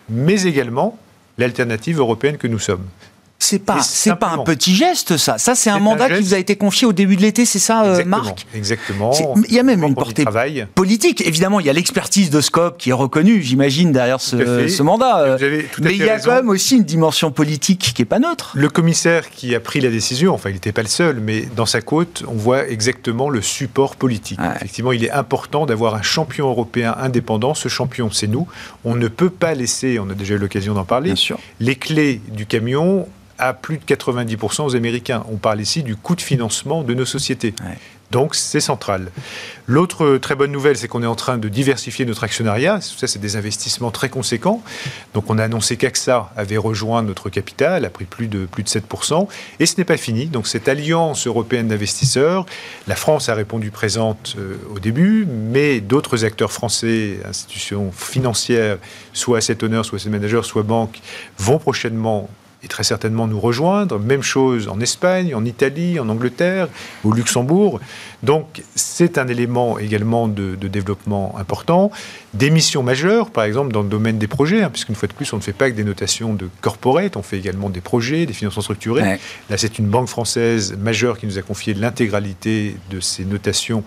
mais 0.09 0.43
également 0.43 0.97
l'alternative 1.37 1.99
européenne 1.99 2.37
que 2.37 2.47
nous 2.47 2.59
sommes. 2.59 2.85
C'est 3.51 3.59
pas, 3.59 3.81
c'est 3.81 4.15
pas 4.15 4.29
un 4.29 4.37
petit 4.37 4.73
geste, 4.73 5.17
ça. 5.17 5.37
Ça, 5.37 5.55
c'est 5.55 5.69
un 5.69 5.79
mandat 5.79 6.09
qui 6.09 6.21
vous 6.21 6.33
a 6.33 6.37
été 6.37 6.55
confié 6.55 6.87
au 6.87 6.93
début 6.93 7.17
de 7.17 7.21
l'été, 7.21 7.43
c'est 7.43 7.59
ça, 7.59 7.83
euh, 7.83 8.05
Marc? 8.05 8.45
Exactement. 8.55 9.11
Il 9.49 9.53
y 9.53 9.59
a 9.59 9.63
même 9.63 9.83
une 9.83 9.93
portée 9.93 10.23
politique. 10.73 11.21
Évidemment, 11.27 11.59
il 11.59 11.65
y 11.65 11.69
a 11.69 11.73
l'expertise 11.73 12.29
de 12.29 12.39
Scope 12.39 12.77
qui 12.77 12.91
est 12.91 12.93
reconnue, 12.93 13.41
j'imagine, 13.41 13.91
derrière 13.91 14.21
ce, 14.21 14.81
mandat. 14.81 15.37
Mais 15.81 15.95
il 15.95 15.97
y 15.97 16.09
a 16.09 16.19
quand 16.19 16.33
même 16.33 16.47
aussi 16.47 16.77
une 16.77 16.85
dimension 16.85 17.31
politique 17.31 17.91
qui 17.93 18.01
est 18.01 18.05
pas 18.05 18.19
neutre. 18.19 18.51
Le 18.53 18.69
commissaire 18.69 19.29
qui 19.29 19.53
a 19.53 19.59
pris 19.59 19.81
la 19.81 19.89
décision, 19.89 20.33
enfin, 20.33 20.49
il 20.49 20.53
n'était 20.53 20.71
pas 20.71 20.83
le 20.83 20.87
seul, 20.87 21.19
mais 21.19 21.49
dans 21.57 21.65
sa 21.65 21.81
côte, 21.81 22.23
on 22.29 22.35
voit 22.35 22.69
exactement 22.69 23.29
le 23.29 23.41
support 23.41 23.97
politique. 23.97 24.39
Effectivement, 24.55 24.93
il 24.93 25.03
est 25.03 25.11
important 25.11 25.65
d'avoir 25.65 25.95
un 25.95 26.01
champion 26.01 26.47
européen 26.47 26.95
indépendant. 26.97 27.53
Ce 27.53 27.67
champion, 27.67 28.11
c'est 28.11 28.27
nous. 28.27 28.47
On 28.85 28.95
ne 28.95 29.09
peut 29.09 29.29
pas 29.29 29.55
laisser, 29.55 29.99
on 29.99 30.09
a 30.09 30.13
déjà 30.13 30.35
eu 30.35 30.37
l'occasion 30.37 30.73
d'en 30.73 30.85
parler, 30.85 31.15
les 31.59 31.75
clés 31.75 32.21
du 32.29 32.45
camion 32.45 33.07
à 33.41 33.53
plus 33.53 33.79
de 33.79 33.83
90% 33.83 34.63
aux 34.63 34.75
Américains. 34.75 35.25
On 35.29 35.35
parle 35.35 35.59
ici 35.59 35.83
du 35.83 35.97
coût 35.97 36.15
de 36.15 36.21
financement 36.21 36.83
de 36.83 36.93
nos 36.93 37.05
sociétés. 37.05 37.53
Donc 38.11 38.35
c'est 38.35 38.59
central. 38.59 39.09
L'autre 39.67 40.17
très 40.17 40.35
bonne 40.35 40.51
nouvelle, 40.51 40.77
c'est 40.77 40.89
qu'on 40.89 41.01
est 41.01 41.07
en 41.07 41.15
train 41.15 41.37
de 41.37 41.47
diversifier 41.47 42.05
notre 42.05 42.25
actionnariat. 42.25 42.81
Ça, 42.81 43.07
c'est 43.07 43.19
des 43.19 43.37
investissements 43.37 43.89
très 43.89 44.09
conséquents. 44.09 44.61
Donc 45.13 45.29
on 45.29 45.37
a 45.37 45.45
annoncé 45.45 45.77
qu'AXA 45.77 46.29
avait 46.35 46.57
rejoint 46.57 47.03
notre 47.03 47.29
capital, 47.29 47.85
a 47.85 47.89
pris 47.89 48.05
plus 48.05 48.27
de, 48.27 48.45
plus 48.45 48.63
de 48.63 48.69
7%. 48.69 49.27
Et 49.59 49.65
ce 49.65 49.77
n'est 49.77 49.85
pas 49.85 49.97
fini. 49.97 50.25
Donc 50.25 50.47
cette 50.47 50.67
alliance 50.67 51.25
européenne 51.25 51.69
d'investisseurs, 51.69 52.45
la 52.87 52.95
France 52.95 53.29
a 53.29 53.33
répondu 53.33 53.71
présente 53.71 54.35
euh, 54.37 54.57
au 54.75 54.79
début, 54.79 55.25
mais 55.25 55.79
d'autres 55.79 56.25
acteurs 56.25 56.51
français, 56.51 57.19
institutions 57.25 57.91
financières, 57.93 58.77
soit 59.13 59.37
asset 59.37 59.63
owners, 59.63 59.83
soit 59.85 59.99
asset 59.99 60.09
managers, 60.09 60.43
soit 60.43 60.63
banques, 60.63 60.99
vont 61.37 61.59
prochainement 61.59 62.29
et 62.63 62.67
très 62.67 62.83
certainement 62.83 63.27
nous 63.27 63.39
rejoindre. 63.39 63.99
Même 63.99 64.21
chose 64.21 64.67
en 64.67 64.79
Espagne, 64.79 65.33
en 65.33 65.45
Italie, 65.45 65.99
en 65.99 66.09
Angleterre, 66.09 66.67
au 67.03 67.11
Luxembourg. 67.11 67.79
Donc 68.23 68.61
c'est 68.75 69.17
un 69.17 69.27
élément 69.27 69.79
également 69.79 70.27
de, 70.27 70.55
développement 70.55 71.35
important. 71.37 71.91
Des 72.33 72.49
missions 72.49 72.83
majeures, 72.83 73.31
par 73.31 73.43
exemple 73.43 73.73
dans 73.73 73.81
le 73.81 73.89
domaine 73.89 74.17
des 74.17 74.27
projets, 74.27 74.61
hein, 74.63 74.69
puisqu'une 74.69 74.95
fois 74.95 75.07
de 75.07 75.13
plus, 75.13 75.31
on 75.33 75.37
ne 75.37 75.41
fait 75.41 75.53
pas 75.53 75.69
que 75.69 75.75
des 75.75 75.83
notations 75.83 76.33
de 76.33 76.49
corporate, 76.61 77.17
on 77.17 77.23
fait 77.23 77.37
également 77.37 77.69
des 77.69 77.81
projets, 77.81 78.25
des 78.25 78.33
financements 78.33 78.61
structurés. 78.61 79.19
Là, 79.49 79.57
c'est 79.57 79.79
une 79.79 79.87
banque 79.87 80.07
française 80.07 80.77
majeure 80.77 81.17
qui 81.17 81.25
nous 81.25 81.37
a 81.37 81.41
confié 81.41 81.73
l'intégralité 81.73 82.75
de 82.89 82.99
ces 82.99 83.25
notations 83.25 83.83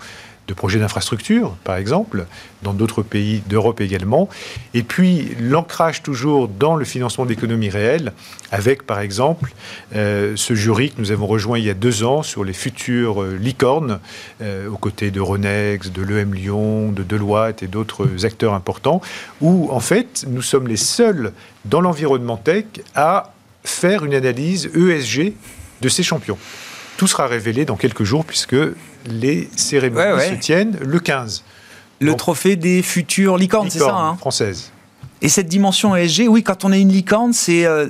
de 0.47 0.53
projets 0.53 0.79
d'infrastructure, 0.79 1.55
par 1.63 1.77
exemple, 1.77 2.25
dans 2.61 2.73
d'autres 2.73 3.01
pays 3.01 3.41
d'Europe 3.47 3.81
également. 3.81 4.29
Et 4.73 4.83
puis 4.83 5.35
l'ancrage 5.39 6.03
toujours 6.03 6.47
dans 6.47 6.75
le 6.75 6.85
financement 6.85 7.25
de 7.25 7.29
l'économie 7.29 7.69
réelle, 7.69 8.13
avec 8.51 8.83
par 8.83 8.99
exemple 8.99 9.53
euh, 9.95 10.33
ce 10.35 10.53
jury 10.53 10.91
que 10.91 10.99
nous 10.99 11.11
avons 11.11 11.27
rejoint 11.27 11.57
il 11.57 11.65
y 11.65 11.69
a 11.69 11.73
deux 11.73 12.03
ans 12.03 12.23
sur 12.23 12.43
les 12.43 12.53
futures 12.53 13.23
euh, 13.23 13.37
licornes, 13.37 13.99
euh, 14.41 14.69
aux 14.69 14.77
côtés 14.77 15.11
de 15.11 15.19
Ronex, 15.19 15.91
de 15.91 16.01
l'EM 16.01 16.33
Lyon, 16.33 16.91
de 16.91 17.03
Deloitte 17.03 17.63
et 17.63 17.67
d'autres 17.67 18.25
acteurs 18.25 18.53
importants, 18.53 19.01
où 19.41 19.69
en 19.71 19.79
fait 19.79 20.25
nous 20.27 20.41
sommes 20.41 20.67
les 20.67 20.77
seuls 20.77 21.33
dans 21.65 21.81
l'environnement 21.81 22.37
tech 22.37 22.65
à 22.93 23.33
faire 23.63 24.05
une 24.05 24.13
analyse 24.13 24.69
ESG 24.75 25.33
de 25.81 25.89
ces 25.89 26.03
champions. 26.03 26.37
Tout 26.97 27.07
sera 27.07 27.27
révélé 27.27 27.65
dans 27.65 27.75
quelques 27.75 28.03
jours 28.03 28.25
puisque 28.25 28.55
les 29.05 29.49
cérémonies 29.55 30.21
se 30.21 30.35
tiennent 30.35 30.77
le 30.81 30.99
15. 30.99 31.43
Le 31.99 32.13
trophée 32.15 32.55
des 32.55 32.81
futures 32.81 33.37
licornes, 33.37 33.69
c'est 33.69 33.79
ça 33.79 33.95
hein? 33.95 34.15
Françaises. 34.17 34.71
Et 35.21 35.29
cette 35.29 35.47
dimension 35.47 35.95
ESG, 35.95 36.27
oui, 36.27 36.43
quand 36.43 36.65
on 36.65 36.71
est 36.71 36.81
une 36.81 36.91
licorne, 36.91 37.31
c'est 37.31 37.65
euh, 37.65 37.87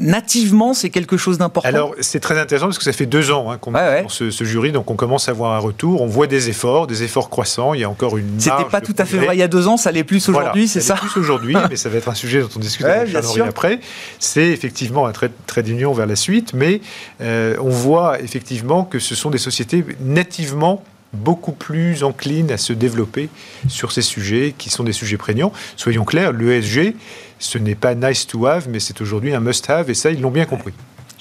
nativement, 0.00 0.72
c'est 0.72 0.90
quelque 0.90 1.16
chose 1.16 1.36
d'important. 1.36 1.68
Alors, 1.68 1.94
c'est 2.00 2.18
très 2.18 2.38
intéressant 2.38 2.66
parce 2.66 2.78
que 2.78 2.84
ça 2.84 2.92
fait 2.92 3.06
deux 3.06 3.30
ans 3.30 3.50
hein, 3.50 3.58
qu'on 3.58 3.74
est 3.74 4.04
ce, 4.08 4.44
jury, 4.44 4.72
donc 4.72 4.90
on 4.90 4.96
commence 4.96 5.28
à 5.28 5.32
voir 5.32 5.52
un 5.52 5.58
retour. 5.58 6.00
On 6.00 6.06
voit 6.06 6.26
des 6.26 6.48
efforts, 6.48 6.86
des 6.86 7.02
efforts 7.02 7.28
croissants. 7.28 7.74
Il 7.74 7.80
y 7.80 7.84
a 7.84 7.90
encore 7.90 8.16
une. 8.16 8.40
C'était 8.40 8.64
pas 8.64 8.80
tout 8.80 8.94
à 8.98 9.04
fait 9.04 9.18
vrai 9.18 9.36
il 9.36 9.38
y 9.38 9.42
a 9.42 9.48
deux 9.48 9.68
ans, 9.68 9.76
ça 9.76 9.92
l'est 9.92 10.04
plus 10.04 10.28
aujourd'hui, 10.28 10.66
c'est 10.66 10.80
ça 10.80 10.94
plus 10.94 11.16
aujourd'hui, 11.16 11.56
mais 11.70 11.76
ça 11.76 11.88
va 11.88 11.98
être 11.98 12.08
un 12.08 12.14
sujet 12.14 12.40
dont 12.40 12.48
on 12.56 12.58
discute 12.58 12.86
avec 12.86 13.14
après. 13.46 13.80
C'est 14.18 14.48
effectivement 14.48 15.06
un 15.06 15.12
trait, 15.12 15.30
trait 15.46 15.62
d'union 15.62 15.92
vers 15.92 16.06
la 16.06 16.16
suite, 16.16 16.52
mais 16.54 16.80
euh, 17.20 17.56
on 17.60 17.70
voit 17.70 18.20
effectivement 18.20 18.84
que 18.84 18.98
ce 18.98 19.14
sont 19.14 19.30
des 19.30 19.38
sociétés 19.38 19.84
nativement 20.00 20.82
beaucoup 21.12 21.52
plus 21.52 22.04
encline 22.04 22.50
à 22.50 22.56
se 22.56 22.72
développer 22.72 23.28
sur 23.68 23.92
ces 23.92 24.02
sujets 24.02 24.54
qui 24.56 24.70
sont 24.70 24.84
des 24.84 24.92
sujets 24.92 25.16
prégnants. 25.16 25.52
Soyons 25.76 26.04
clairs, 26.04 26.32
l'ESG, 26.32 26.94
ce 27.38 27.58
n'est 27.58 27.74
pas 27.74 27.94
nice 27.94 28.26
to 28.26 28.46
have, 28.46 28.68
mais 28.68 28.80
c'est 28.80 29.00
aujourd'hui 29.00 29.34
un 29.34 29.40
must 29.40 29.68
have, 29.68 29.90
et 29.90 29.94
ça, 29.94 30.10
ils 30.10 30.20
l'ont 30.20 30.30
bien 30.30 30.46
compris. 30.46 30.72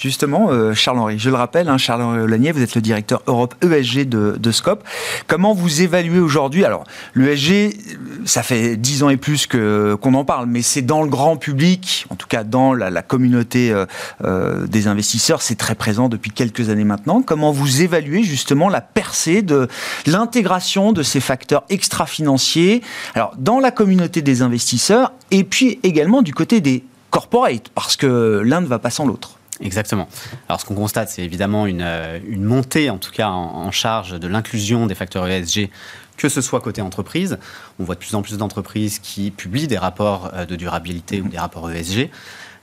Justement, 0.02 0.50
euh, 0.50 0.74
Charles-Henri. 0.74 1.20
Je 1.20 1.30
le 1.30 1.36
rappelle, 1.36 1.70
hein, 1.70 1.78
Charles-Henri 1.78 2.22
Olanier, 2.22 2.52
vous 2.52 2.62
êtes 2.62 2.74
le 2.74 2.82
directeur 2.82 3.22
Europe 3.28 3.54
ESG 3.64 4.10
de, 4.10 4.52
Scope. 4.52 4.84
Comment 5.28 5.54
vous 5.54 5.82
évaluez 5.82 6.20
aujourd'hui 6.20 6.66
Alors, 6.66 6.84
l'ESG, 7.16 7.78
ça 8.26 8.44
fait 8.44 8.76
dix 8.76 9.04
ans 9.04 9.10
et 9.10 9.18
plus 9.18 9.48
que 9.48 9.96
qu'on 10.02 10.14
en 10.16 10.26
parle, 10.26 10.48
mais 10.48 10.62
c'est 10.62 10.82
dans 10.82 11.04
le 11.04 11.10
grand 11.10 11.38
public, 11.38 12.06
en 12.10 12.16
tout 12.16 12.28
cas 12.28 12.44
dans 12.44 12.74
la, 12.74 13.02
communauté 13.02 13.72
euh, 13.72 13.86
euh, 14.24 14.68
des 14.68 14.88
investisseurs, 14.88 15.42
c'est 15.42 15.56
très 15.56 15.76
présent 15.76 16.10
depuis 16.10 16.32
quelques 16.32 16.70
années 16.70 16.84
maintenant. 16.84 17.22
Comment 17.22 17.52
vous 17.52 17.82
évaluez 17.82 18.24
justement 18.24 18.68
la 18.68 18.82
percée 18.82 19.42
de 19.42 19.68
l'intégration 20.06 20.92
de 20.92 21.04
ces 21.04 21.20
facteurs 21.20 21.64
extra-financiers 21.70 22.82
Alors, 23.16 23.34
dans 23.38 23.60
la 23.60 23.72
communauté 23.72 24.22
des 24.22 24.42
investisseurs 24.42 25.14
et 25.30 25.44
puis 25.44 25.80
également 25.84 26.22
du 26.22 26.34
côté 26.34 26.60
des 26.60 26.84
corporate, 27.12 27.70
parce 27.76 27.98
que 27.98 28.42
l'un 28.44 28.62
ne 28.62 28.68
va 28.68 28.80
pas 28.80 28.90
sans 28.90 29.06
l'autre? 29.06 29.41
Exactement. 29.62 30.08
Alors 30.50 30.60
ce 30.60 30.66
qu'on 30.66 30.76
constate, 30.76 31.10
c'est 31.10 31.24
évidemment 31.24 31.66
une, 31.66 31.82
euh, 31.82 32.20
une, 32.28 32.44
montée, 32.44 32.90
en 32.90 32.98
tout 32.98 33.12
cas 33.12 33.30
en, 33.30 33.72
charge 33.72 34.20
de 34.20 34.28
l'inclusion 34.28 34.88
des 34.88 34.96
facteurs 34.96 35.28
ESG, 35.28 35.70
que 36.18 36.30
ce 36.30 36.42
soit 36.42 36.60
côté 36.62 36.82
entreprise. 36.82 37.38
On 37.80 37.84
voit 37.84 37.96
de 37.96 38.00
plus 38.00 38.16
en 38.16 38.22
plus 38.22 38.38
d'entreprises 38.38 39.00
qui 39.00 39.32
publient 39.32 39.68
des 39.68 39.78
rapports 39.78 40.32
euh, 40.34 40.46
de 40.46 40.56
durabilité 40.56 41.22
ou 41.22 41.28
des 41.28 41.38
rapports 41.38 41.72
ESG. 41.72 42.10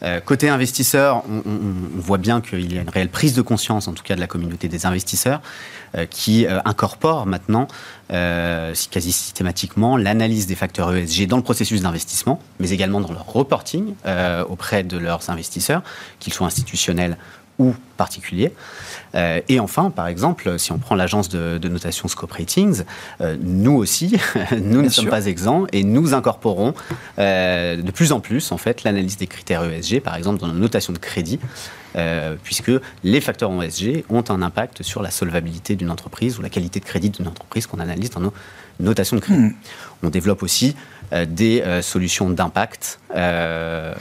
Euh, 0.02 0.20
côté 0.20 0.48
investisseur, 0.48 1.24
on, 1.28 1.42
voit 2.00 2.18
bien 2.18 2.40
qu'il 2.40 2.72
y 2.72 2.78
a 2.78 2.82
une 2.82 2.88
réelle 2.88 3.08
prise 3.08 3.34
de 3.34 3.42
conscience, 3.42 3.88
en 3.88 3.92
tout 3.92 4.04
cas 4.04 4.14
de 4.14 4.20
la 4.20 4.26
communauté 4.26 4.68
des 4.68 4.86
investisseurs, 4.86 5.40
euh, 5.96 6.06
qui 6.06 6.46
euh, 6.46 6.60
incorpore 6.64 7.26
maintenant 7.26 7.68
quasi 8.08 9.12
systématiquement 9.12 9.98
l'analyse 9.98 10.46
des 10.46 10.54
facteurs 10.54 10.96
ESG 10.96 11.26
dans 11.26 11.36
le 11.36 11.42
processus 11.42 11.82
d'investissement, 11.82 12.40
mais 12.58 12.70
également 12.70 13.02
dans 13.02 13.12
leur 13.12 13.26
reporting 13.30 13.92
auprès 14.48 14.82
de 14.82 14.96
leurs 14.96 15.28
investisseurs, 15.28 15.82
qu'ils 16.18 16.32
soient 16.32 16.46
institutionnels 16.46 17.18
ou 17.58 17.74
particuliers. 17.96 18.52
Euh, 19.14 19.40
et 19.48 19.58
enfin, 19.60 19.90
par 19.90 20.06
exemple, 20.06 20.58
si 20.58 20.72
on 20.72 20.78
prend 20.78 20.94
l'agence 20.94 21.28
de, 21.28 21.68
notation 21.68 22.08
Scope 22.08 22.32
Ratings, 22.32 22.84
euh, 23.20 23.36
nous 23.40 23.72
aussi, 23.72 24.16
nous 24.62 24.82
ne 24.82 24.88
sommes 24.88 25.08
pas 25.08 25.26
exempts 25.26 25.66
et 25.72 25.84
nous 25.84 26.14
incorporons 26.14 26.72
euh, 27.18 27.76
de 27.76 27.90
plus 27.90 28.12
en 28.12 28.20
plus 28.20 28.52
en 28.52 28.58
fait 28.58 28.84
l'analyse 28.84 29.16
des 29.16 29.26
critères 29.26 29.64
ESG, 29.64 30.00
par 30.00 30.14
exemple 30.14 30.38
dans 30.38 30.46
la 30.46 30.54
notation 30.54 30.92
de 30.92 30.98
crédit, 30.98 31.38
puisque 32.44 32.70
les 33.02 33.20
facteurs 33.20 33.50
ESG 33.60 34.04
ont 34.08 34.22
un 34.28 34.40
impact 34.42 34.84
sur 34.84 35.02
la 35.02 35.10
solvabilité 35.10 35.74
d'une 35.74 35.90
entreprise 35.90 36.38
ou 36.38 36.42
la 36.42 36.48
qualité 36.48 36.78
de 36.78 36.84
crédit 36.84 37.10
d'une 37.10 37.26
entreprise 37.26 37.66
qu'on 37.66 37.80
analyse 37.80 38.10
dans 38.10 38.20
nos 38.20 38.32
notations 38.78 39.16
de 39.16 39.20
crédit. 39.20 39.40
Hmm. 39.40 39.54
On 40.04 40.08
développe 40.08 40.44
aussi 40.44 40.76
des 41.26 41.62
euh, 41.62 41.82
solutions 41.82 42.28
d'impact. 42.30 43.00
Euh, 43.14 43.94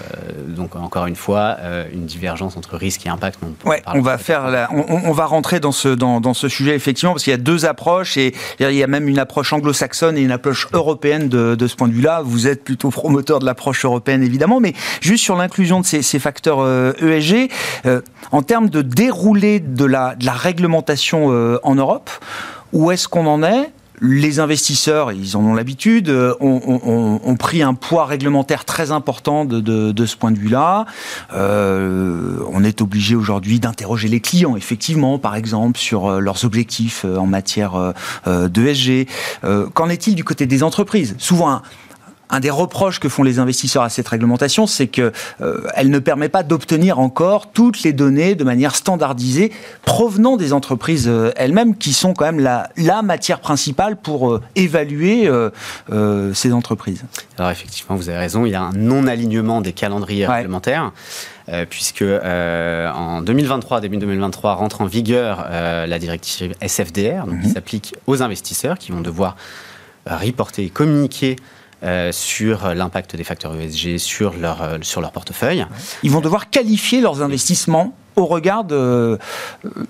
donc 0.47 0.75
encore 0.75 1.05
une 1.05 1.15
fois, 1.15 1.57
une 1.93 2.05
divergence 2.05 2.57
entre 2.57 2.75
risque 2.75 3.05
et 3.05 3.09
impact. 3.09 3.39
On, 3.41 3.69
ouais, 3.69 3.81
on 3.93 4.01
va 4.01 4.17
faire, 4.17 4.69
on, 4.71 5.11
va 5.11 5.25
rentrer 5.25 5.59
dans 5.59 5.71
ce 5.71 5.89
dans, 5.89 6.19
dans 6.19 6.33
ce 6.33 6.49
sujet 6.49 6.75
effectivement 6.75 7.13
parce 7.13 7.23
qu'il 7.23 7.31
y 7.31 7.33
a 7.33 7.37
deux 7.37 7.65
approches 7.65 8.17
et 8.17 8.33
il 8.59 8.71
y 8.71 8.83
a 8.83 8.87
même 8.87 9.07
une 9.07 9.19
approche 9.19 9.53
anglo-saxonne 9.53 10.17
et 10.17 10.21
une 10.21 10.31
approche 10.31 10.67
européenne 10.73 11.29
de, 11.29 11.55
de 11.55 11.67
ce 11.67 11.75
point 11.75 11.87
de 11.87 11.93
vue-là. 11.93 12.21
Vous 12.23 12.47
êtes 12.47 12.63
plutôt 12.63 12.89
promoteur 12.89 13.39
de 13.39 13.45
l'approche 13.45 13.85
européenne 13.85 14.23
évidemment, 14.23 14.59
mais 14.59 14.73
juste 15.01 15.23
sur 15.23 15.37
l'inclusion 15.37 15.79
de 15.79 15.85
ces, 15.85 16.01
ces 16.01 16.19
facteurs 16.19 16.59
ESG 17.01 17.49
e 17.85 18.03
en 18.31 18.41
termes 18.41 18.69
de 18.69 18.81
déroulé 18.81 19.59
de 19.59 19.85
la, 19.85 20.15
de 20.15 20.25
la 20.25 20.33
réglementation 20.33 21.27
en 21.63 21.75
Europe. 21.75 22.09
Où 22.73 22.91
est-ce 22.91 23.07
qu'on 23.07 23.27
en 23.27 23.43
est 23.43 23.71
les 24.01 24.39
investisseurs, 24.39 25.11
ils 25.11 25.35
en 25.37 25.43
ont 25.43 25.55
l'habitude, 25.55 26.09
euh, 26.09 26.33
ont, 26.39 27.35
pris 27.37 27.61
un 27.61 27.73
poids 27.73 28.05
réglementaire 28.05 28.65
très 28.65 28.91
important 28.91 29.45
de, 29.45 30.05
ce 30.05 30.15
point 30.15 30.31
de 30.31 30.37
vue-là. 30.37 30.85
Euh, 31.33 32.37
on 32.51 32.63
est 32.63 32.81
obligé 32.81 33.15
aujourd'hui 33.15 33.59
d'interroger 33.59 34.07
les 34.07 34.19
clients, 34.19 34.55
effectivement, 34.55 35.19
par 35.19 35.35
exemple, 35.35 35.79
sur 35.79 36.07
euh, 36.07 36.19
leurs 36.19 36.45
objectifs 36.45 37.05
en 37.05 37.25
matière 37.25 37.93
d'ESG. 38.25 39.07
Qu'en 39.73 39.89
est-il 39.89 40.15
du 40.15 40.23
côté 40.23 40.45
des 40.45 40.63
entreprises? 40.63 41.15
Souvent, 41.17 41.61
des 42.39 42.49
reproches 42.49 42.99
que 42.99 43.09
font 43.09 43.23
les 43.23 43.39
investisseurs 43.39 43.83
à 43.83 43.89
cette 43.89 44.07
réglementation, 44.07 44.67
c'est 44.67 44.87
qu'elle 44.87 45.13
euh, 45.41 45.83
ne 45.83 45.99
permet 45.99 46.29
pas 46.29 46.43
d'obtenir 46.43 46.99
encore 46.99 47.51
toutes 47.51 47.83
les 47.83 47.93
données 47.93 48.35
de 48.35 48.43
manière 48.43 48.75
standardisée 48.75 49.51
provenant 49.83 50.35
des 50.37 50.53
entreprises 50.53 51.07
euh, 51.07 51.31
elles-mêmes, 51.35 51.77
qui 51.77 51.93
sont 51.93 52.13
quand 52.13 52.25
même 52.25 52.39
la, 52.39 52.69
la 52.75 53.01
matière 53.01 53.39
principale 53.39 53.95
pour 53.95 54.31
euh, 54.31 54.41
évaluer 54.55 55.29
ces 56.33 56.53
entreprises. 56.53 57.03
Alors 57.37 57.51
effectivement, 57.51 57.95
vous 57.95 58.09
avez 58.09 58.17
raison, 58.17 58.45
il 58.45 58.51
y 58.51 58.55
a 58.55 58.61
un 58.61 58.73
non-alignement 58.73 59.61
des 59.61 59.73
calendriers 59.73 60.27
réglementaires. 60.27 60.91
puisque 61.69 62.03
en 62.03 63.21
2023, 63.21 63.81
début 63.81 63.97
2023, 63.97 64.55
rentre 64.55 64.81
en 64.81 64.85
vigueur 64.85 65.47
la 65.49 65.99
directive 65.99 66.53
SFDR, 66.61 67.25
donc 67.25 67.41
qui 67.41 67.47
mhm. 67.47 67.53
s'applique 67.53 67.95
aux 68.05 68.21
investisseurs 68.21 68.77
qui 68.77 68.91
vont 68.91 69.01
devoir 69.01 69.35
reporter 70.05 70.65
et 70.65 70.69
communiquer 70.69 71.35
euh, 71.83 72.11
sur 72.11 72.73
l'impact 72.73 73.15
des 73.15 73.23
facteurs 73.23 73.55
ESG 73.55 73.99
sur 73.99 74.33
leur, 74.33 74.63
euh, 74.63 74.77
sur 74.81 74.99
leur 74.99 75.11
portefeuille. 75.11 75.63
Ils 76.01 76.09
vont 76.09 76.21
devoir 76.21 76.49
qualifier 76.49 77.01
leurs 77.01 77.21
investissements 77.21 77.95
au 78.15 78.25
regard 78.25 78.63
de 78.63 78.75
euh, 78.75 79.17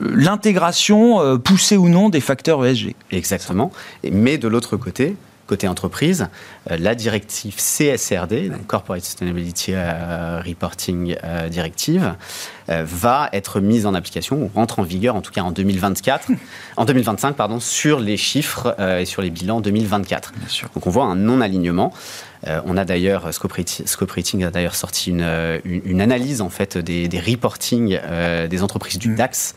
l'intégration 0.01 1.39
poussée 1.39 1.77
ou 1.77 1.87
non 1.87 2.09
des 2.09 2.19
facteurs 2.19 2.65
ESG. 2.65 2.93
Exactement. 3.11 3.71
Mais 4.11 4.37
de 4.37 4.49
l'autre 4.49 4.75
côté, 4.75 5.15
côté 5.47 5.67
entreprise, 5.67 6.27
la 6.69 6.93
directive 6.93 7.55
CSRD, 7.55 8.51
Corporate 8.67 9.03
Sustainability 9.03 9.73
Reporting 9.75 11.15
Directive, 11.49 12.15
va 12.67 13.29
être 13.31 13.59
mise 13.61 13.85
en 13.85 13.93
application, 13.93 14.37
ou 14.41 14.51
rentre 14.53 14.79
en 14.79 14.83
vigueur 14.83 15.15
en 15.15 15.21
tout 15.21 15.31
cas 15.31 15.41
en 15.41 15.51
2024, 15.51 16.31
en 16.77 16.85
2025 16.85 17.35
pardon, 17.35 17.59
sur 17.59 17.99
les 17.99 18.17
chiffres 18.17 18.75
et 18.79 19.05
sur 19.05 19.21
les 19.21 19.29
bilans 19.29 19.61
2024. 19.61 20.33
Donc 20.75 20.85
on 20.85 20.89
voit 20.89 21.05
un 21.05 21.15
non-alignement. 21.15 21.93
Euh, 22.47 22.61
on 22.65 22.77
a 22.77 22.85
d'ailleurs, 22.85 23.33
Scope, 23.33 24.11
Rating 24.11 24.43
a 24.43 24.51
d'ailleurs 24.51 24.75
sorti 24.75 25.09
une, 25.09 25.21
euh, 25.21 25.59
une, 25.65 26.01
analyse 26.01 26.41
en 26.41 26.49
fait 26.49 26.77
des, 26.77 27.07
des 27.07 27.19
reporting 27.19 27.99
euh, 28.01 28.47
des 28.47 28.63
entreprises 28.63 28.99
du 28.99 29.09
mm. 29.09 29.15
DAX 29.15 29.55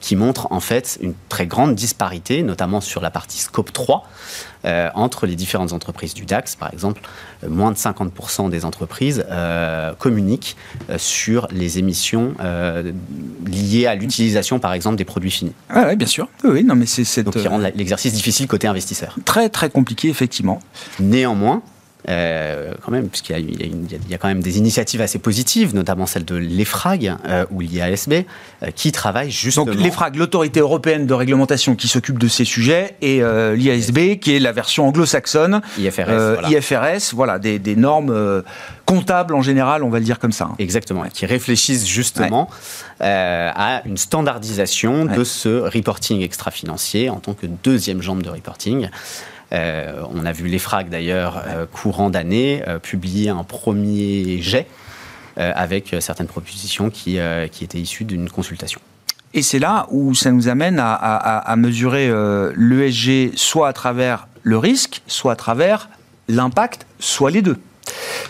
qui 0.00 0.16
montre 0.16 0.50
en 0.50 0.60
fait 0.60 0.98
une 1.02 1.12
très 1.28 1.46
grande 1.46 1.74
disparité, 1.74 2.42
notamment 2.42 2.80
sur 2.80 3.02
la 3.02 3.10
partie 3.10 3.38
Scope 3.38 3.70
3, 3.70 4.08
entre 4.94 5.26
les 5.26 5.36
différentes 5.36 5.74
entreprises 5.74 6.14
du 6.14 6.24
DAX. 6.24 6.56
Par 6.56 6.72
exemple, 6.72 7.02
moins 7.46 7.70
de 7.70 7.76
50% 7.76 8.48
des 8.48 8.64
entreprises 8.64 9.26
communiquent 9.98 10.56
sur 10.96 11.48
les 11.50 11.78
émissions 11.78 12.34
liées 13.46 13.86
à 13.86 13.94
l'utilisation, 13.94 14.58
par 14.58 14.72
exemple, 14.72 14.96
des 14.96 15.04
produits 15.04 15.30
finis. 15.30 15.52
Ah 15.68 15.84
oui, 15.90 15.96
bien 15.96 16.08
sûr. 16.08 16.28
Oui, 16.44 16.64
non, 16.64 16.76
mais 16.76 16.86
c'est 16.86 17.22
donc 17.22 17.36
qui 17.36 17.46
rend 17.46 17.58
l'exercice 17.58 18.14
difficile 18.14 18.46
côté 18.46 18.66
investisseur. 18.66 19.16
Très 19.26 19.50
très 19.50 19.68
compliqué 19.68 20.08
effectivement. 20.08 20.60
Néanmoins, 20.98 21.62
euh, 22.08 22.74
quand 22.82 22.92
même, 22.92 23.08
puisqu'il 23.08 23.38
y, 23.38 24.10
y, 24.10 24.14
a 24.14 24.18
quand 24.18 24.28
même 24.28 24.42
des 24.42 24.58
initiatives 24.58 25.00
assez 25.00 25.18
positives, 25.18 25.74
notamment 25.74 26.04
celle 26.04 26.26
de 26.26 26.36
l'EFRAG 26.36 27.16
euh, 27.26 27.46
ou 27.50 27.60
l'IASB, 27.60 28.12
euh, 28.12 28.70
qui 28.74 28.92
travaillent 28.92 29.30
justement... 29.30 29.64
Donc 29.64 29.76
l'EFRAG, 29.76 30.16
l'autorité 30.16 30.60
européenne 30.60 31.06
de 31.06 31.14
réglementation 31.14 31.74
qui 31.74 31.88
s'occupe 31.88 32.18
de 32.18 32.28
ces 32.28 32.44
sujets, 32.44 32.96
et 33.00 33.22
l'IASB, 33.54 34.18
qui 34.20 34.36
est 34.36 34.38
la 34.38 34.52
version 34.52 34.86
anglo-saxonne. 34.86 35.62
IFRS, 35.78 36.04
voilà. 36.04 36.48
IFRS, 36.50 37.14
voilà, 37.14 37.38
des, 37.38 37.58
des 37.58 37.76
normes 37.76 38.42
comptables 38.84 39.34
en 39.34 39.42
général, 39.42 39.82
on 39.82 39.88
va 39.88 39.98
le 39.98 40.04
dire 40.04 40.18
comme 40.18 40.32
ça. 40.32 40.44
Hein. 40.50 40.56
Exactement, 40.58 41.04
qui 41.12 41.24
réfléchissent 41.24 41.86
justement 41.86 42.50
à 43.00 43.82
une 43.86 43.96
standardisation 43.96 45.06
de 45.06 45.24
ce 45.24 45.48
reporting 45.48 46.22
extra-financier 46.22 47.08
en 47.08 47.20
tant 47.20 47.34
que 47.34 47.46
deuxième 47.46 48.02
jambe 48.02 48.22
de 48.22 48.30
reporting. 48.30 48.88
Euh, 49.54 50.02
on 50.10 50.26
a 50.26 50.32
vu 50.32 50.48
l'EFRAG 50.48 50.88
d'ailleurs, 50.88 51.42
euh, 51.46 51.66
courant 51.66 52.10
d'année, 52.10 52.62
euh, 52.66 52.78
publier 52.78 53.30
un 53.30 53.44
premier 53.44 54.42
jet 54.42 54.66
avec 55.36 55.96
certaines 55.98 56.28
propositions 56.28 56.90
qui, 56.90 57.18
étaient 57.18 57.80
issues 57.80 58.04
d'une 58.04 58.30
consultation. 58.30 58.80
Et 59.32 59.42
c'est 59.42 59.58
là 59.58 59.88
où 59.90 60.14
ça 60.14 60.30
nous 60.30 60.46
amène 60.46 60.78
à, 60.80 61.54
mesurer 61.58 62.08
l'ESG 62.54 63.32
soit 63.34 63.66
à 63.66 63.72
travers 63.72 64.28
le 64.44 64.58
risque, 64.58 65.02
soit 65.08 65.32
à 65.32 65.34
travers 65.34 65.88
l'impact, 66.28 66.86
soit 67.00 67.32
les 67.32 67.42
deux. 67.42 67.58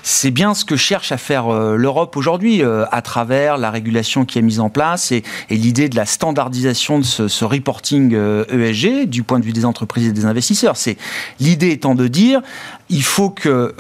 C'est 0.06 0.30
bien 0.30 0.52
ce 0.52 0.66
que 0.66 0.76
cherche 0.76 1.12
à 1.12 1.16
faire 1.16 1.48
euh, 1.48 1.76
l'Europe 1.76 2.16
aujourd'hui 2.16 2.62
euh, 2.62 2.84
à 2.90 3.00
travers 3.00 3.56
la 3.56 3.70
régulation 3.70 4.26
qui 4.26 4.38
est 4.38 4.42
mise 4.42 4.60
en 4.60 4.68
place 4.68 5.12
et, 5.12 5.22
l'idée 5.48 5.88
de 5.88 5.96
la 5.96 6.04
standardisation 6.04 6.98
de 6.98 7.04
ce, 7.04 7.44
reporting 7.44 8.12
ESG 8.12 8.14
euh, 8.14 9.02
e 9.02 9.04
du 9.06 9.22
point 9.22 9.38
de 9.38 9.44
vue 9.44 9.52
des 9.52 9.64
entreprises 9.64 10.08
et 10.08 10.12
des 10.12 10.26
investisseurs. 10.26 10.76
C'est 10.76 10.98
l'idée 11.40 11.70
étant 11.70 11.94
de 11.94 12.06
dire 12.06 12.42
il 12.90 13.02
faut 13.02 13.30
que 13.30 13.74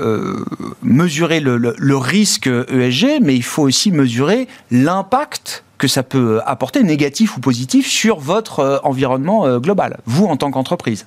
mesurer 0.82 1.40
le, 1.40 1.96
risque 1.96 2.46
ESG, 2.46 3.20
mais 3.20 3.34
il 3.34 3.42
faut 3.42 3.62
aussi 3.62 3.90
mesurer 3.90 4.48
l'impact 4.70 5.64
que 5.76 5.88
ça 5.88 6.02
peut 6.02 6.40
apporter, 6.46 6.82
négatif 6.82 7.36
ou 7.36 7.40
positif, 7.40 7.86
sur 7.86 8.18
votre 8.18 8.80
environnement 8.82 9.58
global, 9.58 9.98
vous 10.06 10.24
en 10.24 10.36
tant 10.36 10.50
qu'entreprise. 10.50 11.06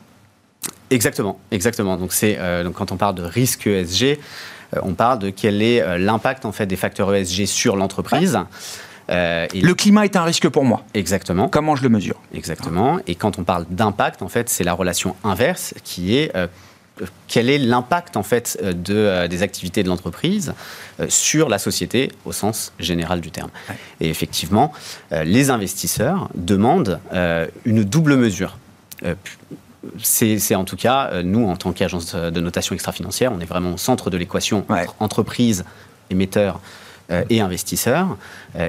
Exactement, 0.92 1.40
exactement. 1.52 1.98
Donc 1.98 2.14
c'est 2.14 2.38
donc 2.64 2.74
quand 2.74 2.92
on 2.92 2.98
parle 2.98 3.16
de 3.16 3.24
risque 3.24 3.66
ESG, 3.66 4.20
on 4.82 4.94
parle 4.94 5.20
de 5.20 5.30
quel 5.30 5.62
est 5.62 5.82
euh, 5.82 5.98
l'impact 5.98 6.46
en 6.46 6.52
fait 6.52 6.66
des 6.66 6.76
facteurs 6.76 7.14
ESG 7.14 7.46
sur 7.46 7.76
l'entreprise. 7.76 8.40
le 9.10 9.74
climat 9.74 10.06
est 10.06 10.16
un 10.16 10.24
risque 10.24 10.50
pour 10.50 10.66
moi. 10.66 10.84
Exactement. 10.94 11.48
Comment 11.48 11.76
je 11.76 11.84
le 11.84 11.90
mesure? 11.90 12.20
Exactement. 12.34 13.00
Et 13.08 13.16
quand 13.16 13.40
on 13.40 13.44
parle 13.44 13.66
d'impact, 13.70 14.22
en 14.22 14.28
fait, 14.28 14.50
c'est 14.50 14.64
la 14.64 14.74
relation 14.74 15.16
inverse 15.24 15.74
qui 15.84 16.18
est 16.18 16.32
quel 17.28 17.50
est 17.50 17.58
l'impact 17.58 18.18
en 18.18 18.24
fait 18.24 18.58
euh, 18.62 18.74
de, 18.74 18.96
euh, 18.96 19.28
des 19.28 19.44
activités 19.44 19.84
de 19.84 19.90
l'entreprise 19.90 20.54
euh, 21.00 21.08
sur 21.10 21.50
la 21.50 21.60
société 21.60 22.12
au 22.26 22.32
sens 22.32 22.74
général 22.80 23.22
du 23.22 23.32
terme. 23.32 23.50
Et 24.00 24.10
effectivement, 24.10 24.74
les 25.12 25.50
investisseurs 25.50 26.30
demandent 26.36 27.00
une 27.66 27.84
double 27.84 28.16
mesure. 28.16 28.58
C'est 30.02 30.56
en 30.56 30.64
tout 30.64 30.76
cas, 30.76 31.22
nous, 31.24 31.48
en 31.48 31.56
tant 31.56 31.72
qu'agence 31.72 32.16
de 32.16 32.42
notation 32.42 32.74
extra-financière, 32.74 33.32
on 33.34 33.40
est 33.40 33.46
vraiment 33.46 33.74
au 33.74 33.78
centre 33.78 34.10
de 34.10 34.18
l'équation 34.18 34.66
entre 34.70 34.96
entreprise, 35.00 35.66
émetteur 36.10 36.60
et 37.30 37.40
investisseurs. 37.40 38.18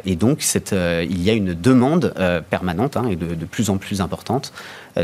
et 0.04 0.14
donc, 0.14 0.44
il 0.72 1.22
y 1.22 1.30
a 1.30 1.32
une 1.32 1.54
demande 1.54 2.14
permanente 2.50 2.96
hein, 2.96 3.08
et 3.08 3.16
de, 3.16 3.34
de, 3.34 3.44
plus 3.44 3.68
en 3.68 3.78
plus 3.78 4.00
importante 4.00 4.52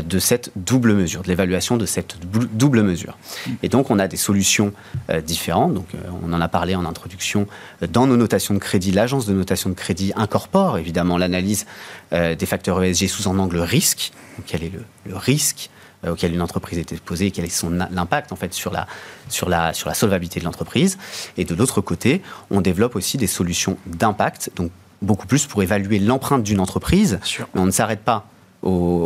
de 0.01 0.19
cette 0.19 0.51
double 0.55 0.93
mesure, 0.93 1.21
de 1.21 1.27
l'évaluation 1.27 1.77
de 1.77 1.85
cette 1.85 2.17
double 2.53 2.81
mesure. 2.83 3.17
Et 3.63 3.69
donc, 3.69 3.91
on 3.91 3.99
a 3.99 4.07
des 4.07 4.17
solutions 4.17 4.73
euh, 5.09 5.21
différentes. 5.21 5.73
Donc, 5.73 5.87
euh, 5.93 5.99
on 6.23 6.33
en 6.33 6.41
a 6.41 6.47
parlé 6.47 6.75
en 6.75 6.85
introduction. 6.85 7.47
Dans 7.91 8.07
nos 8.07 8.17
notations 8.17 8.53
de 8.53 8.59
crédit, 8.59 8.91
l'agence 8.91 9.25
de 9.25 9.33
notation 9.33 9.69
de 9.69 9.75
crédit 9.75 10.11
incorpore 10.15 10.77
évidemment 10.77 11.17
l'analyse 11.17 11.65
euh, 12.13 12.35
des 12.35 12.45
facteurs 12.45 12.83
ESG 12.83 13.07
sous 13.07 13.29
un 13.29 13.39
angle 13.39 13.59
risque. 13.59 14.11
quel 14.45 14.63
est 14.63 14.71
le, 14.71 15.15
risque 15.15 15.69
auquel 16.11 16.33
une 16.33 16.41
entreprise 16.41 16.77
est 16.79 16.91
exposée, 16.91 17.31
quel 17.31 17.45
est 17.45 17.49
son 17.49 17.79
impact 17.79 18.31
en 18.31 18.35
fait 18.35 18.53
sur 18.53 18.71
la, 18.71 18.87
sur 19.29 19.49
la, 19.49 19.73
sur 19.73 19.89
la 19.89 19.95
solvabilité 19.95 20.39
de 20.39 20.45
l'entreprise. 20.45 20.97
Et 21.37 21.45
de 21.45 21.55
l'autre 21.55 21.81
côté, 21.81 22.21
on 22.51 22.61
développe 22.61 22.95
aussi 22.95 23.17
des 23.17 23.27
solutions 23.27 23.77
d'impact, 23.85 24.51
donc 24.55 24.71
beaucoup 25.01 25.27
plus 25.27 25.45
pour 25.45 25.63
évaluer 25.63 25.99
l'empreinte 25.99 26.43
d'une 26.43 26.59
entreprise. 26.59 27.19
Mais 27.53 27.61
on 27.61 27.65
ne 27.65 27.71
s'arrête 27.71 28.01
pas 28.01 28.27